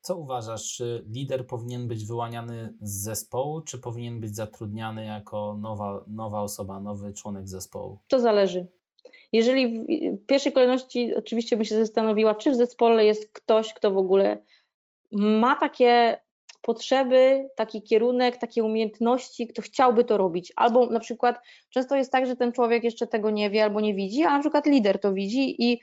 [0.00, 6.04] Co uważasz, czy lider powinien być wyłaniany z zespołu, czy powinien być zatrudniany jako nowa,
[6.06, 7.98] nowa osoba, nowy członek zespołu?
[8.08, 8.66] To zależy.
[9.32, 9.84] Jeżeli
[10.16, 14.42] w pierwszej kolejności oczywiście bym się zastanowiła, czy w zespole jest ktoś, kto w ogóle
[15.12, 16.20] ma takie
[16.62, 20.52] potrzeby, taki kierunek, takie umiejętności, kto chciałby to robić.
[20.56, 21.38] Albo na przykład
[21.70, 24.40] często jest tak, że ten człowiek jeszcze tego nie wie albo nie widzi, a na
[24.40, 25.80] przykład lider to widzi i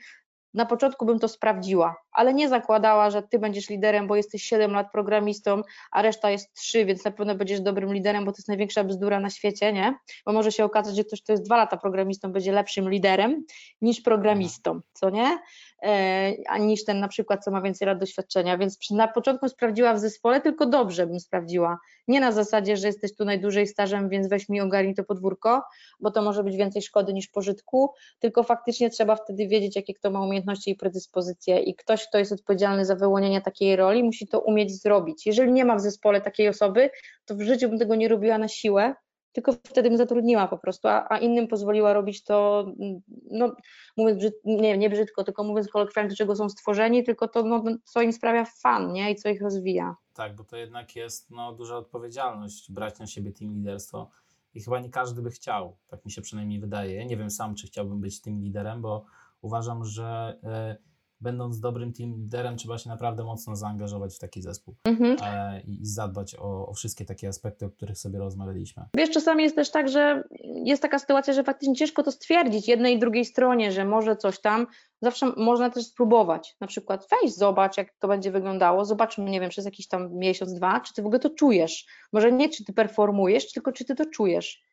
[0.54, 4.72] na początku bym to sprawdziła, ale nie zakładała, że ty będziesz liderem, bo jesteś 7
[4.72, 8.48] lat programistą, a reszta jest 3, więc na pewno będziesz dobrym liderem, bo to jest
[8.48, 9.94] największa bzdura na świecie, nie?
[10.26, 13.44] Bo może się okazać, że ktoś, kto jest 2 lata programistą, będzie lepszym liderem
[13.80, 15.38] niż programistą, co nie?
[15.82, 19.98] E, niż ten na przykład, co ma więcej lat doświadczenia, więc na początku sprawdziła w
[19.98, 21.78] zespole, tylko dobrze bym sprawdziła.
[22.08, 25.62] Nie na zasadzie, że jesteś tu najdłużej stażem, więc weź mi ogarnij to podwórko,
[26.00, 30.10] bo to może być więcej szkody niż pożytku, tylko faktycznie trzeba wtedy wiedzieć, jakie kto
[30.10, 34.40] ma umiejętności i predyspozycje i ktoś, kto jest odpowiedzialny za wyłonienie takiej roli, musi to
[34.40, 35.26] umieć zrobić.
[35.26, 36.90] Jeżeli nie ma w zespole takiej osoby,
[37.24, 38.94] to w życiu bym tego nie robiła na siłę,
[39.42, 43.56] tylko wtedy bym zatrudniła po prostu, a, a innym pozwoliła robić to, mm, no
[43.96, 47.64] mówiąc brzyd, nie, nie brzydko, tylko mówiąc kolokwialnie, do czego są stworzeni, tylko to, no,
[47.84, 49.96] co im sprawia fan, nie, i co ich rozwija.
[50.14, 54.10] tak, bo to jednak jest no, duża odpowiedzialność brać na siebie team liderstwo
[54.54, 57.06] i chyba nie każdy by chciał, tak mi się przynajmniej wydaje.
[57.06, 59.04] Nie wiem sam, czy chciałbym być tym liderem, bo
[59.42, 60.38] uważam, że
[60.74, 65.16] y, będąc dobrym team liderem, trzeba się naprawdę mocno zaangażować w taki zespół mhm.
[65.22, 68.84] e, i zadbać o, o, wszystkie takie aspekty, o których sobie rozmawialiśmy.
[68.94, 70.24] Wiesz, czasami jest też tak, że
[70.64, 74.40] jest taka sytuacja, że faktycznie ciężko to stwierdzić jednej i drugiej stronie, że może coś
[74.40, 74.66] tam,
[75.02, 79.50] zawsze można też spróbować, na przykład wejść, zobacz jak to będzie wyglądało, zobaczmy, nie wiem,
[79.50, 82.72] przez jakiś tam miesiąc, dwa, czy ty w ogóle to czujesz, może nie czy ty
[82.72, 84.67] performujesz, tylko czy ty to czujesz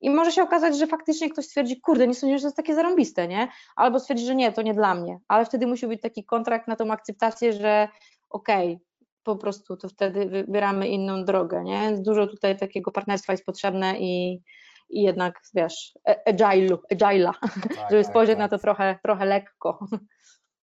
[0.00, 2.74] i może się okazać, że faktycznie ktoś stwierdzi, kurde, nie sądzę, że to jest takie
[2.74, 3.48] zarąbiste, nie?
[3.76, 5.18] Albo stwierdzi, że nie, to nie dla mnie.
[5.28, 7.88] Ale wtedy musi być taki kontrakt na tą akceptację, że
[8.30, 8.86] okej, okay,
[9.22, 11.92] po prostu to wtedy wybieramy inną drogę, nie?
[11.98, 14.42] Dużo tutaj takiego partnerstwa jest potrzebne i,
[14.90, 18.38] i jednak, wiesz, e, agile'u, agile'a, tak, żeby tak, spojrzeć tak.
[18.38, 19.86] na to trochę, trochę lekko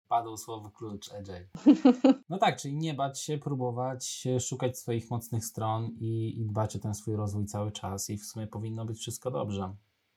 [0.09, 1.47] padło słowo klucz agile.
[2.29, 6.79] No tak, czyli nie bać się, próbować szukać swoich mocnych stron i, i dbać o
[6.79, 9.75] ten swój rozwój cały czas i w sumie powinno być wszystko dobrze.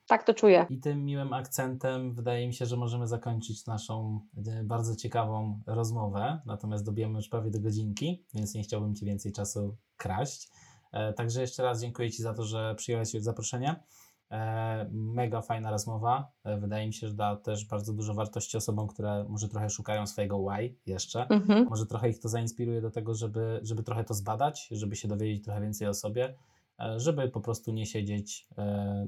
[0.10, 0.66] Tak to czuję.
[0.70, 6.42] I tym miłym akcentem wydaje mi się, że możemy zakończyć naszą e, bardzo ciekawą rozmowę.
[6.46, 10.50] Natomiast dobijemy już prawie do godzinki, więc nie chciałbym Ci więcej czasu kraść.
[10.92, 13.84] E, także jeszcze raz dziękuję Ci za to, że przyjąłeś zaproszenie.
[14.32, 16.32] E, mega fajna rozmowa.
[16.44, 20.08] E, wydaje mi się, że da też bardzo dużo wartości osobom, które może trochę szukają
[20.08, 21.28] swojego why jeszcze.
[21.28, 21.66] Mhm.
[21.70, 25.44] Może trochę ich to zainspiruje do tego, żeby, żeby trochę to zbadać, żeby się dowiedzieć
[25.44, 26.36] trochę więcej o sobie,
[26.80, 28.48] e, żeby po prostu nie siedzieć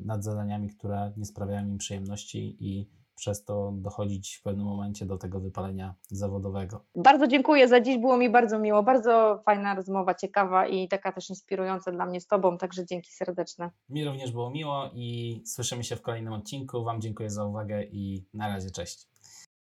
[0.05, 2.89] nad zadaniami, które nie sprawiają im przyjemności i
[3.21, 6.85] przez to dochodzić w pewnym momencie do tego wypalenia zawodowego.
[6.95, 11.29] Bardzo dziękuję za dziś, było mi bardzo miło, bardzo fajna rozmowa, ciekawa i taka też
[11.29, 13.71] inspirująca dla mnie z Tobą, także dzięki serdeczne.
[13.89, 16.83] Mi również było miło i słyszymy się w kolejnym odcinku.
[16.83, 19.10] Wam dziękuję za uwagę i na razie, cześć.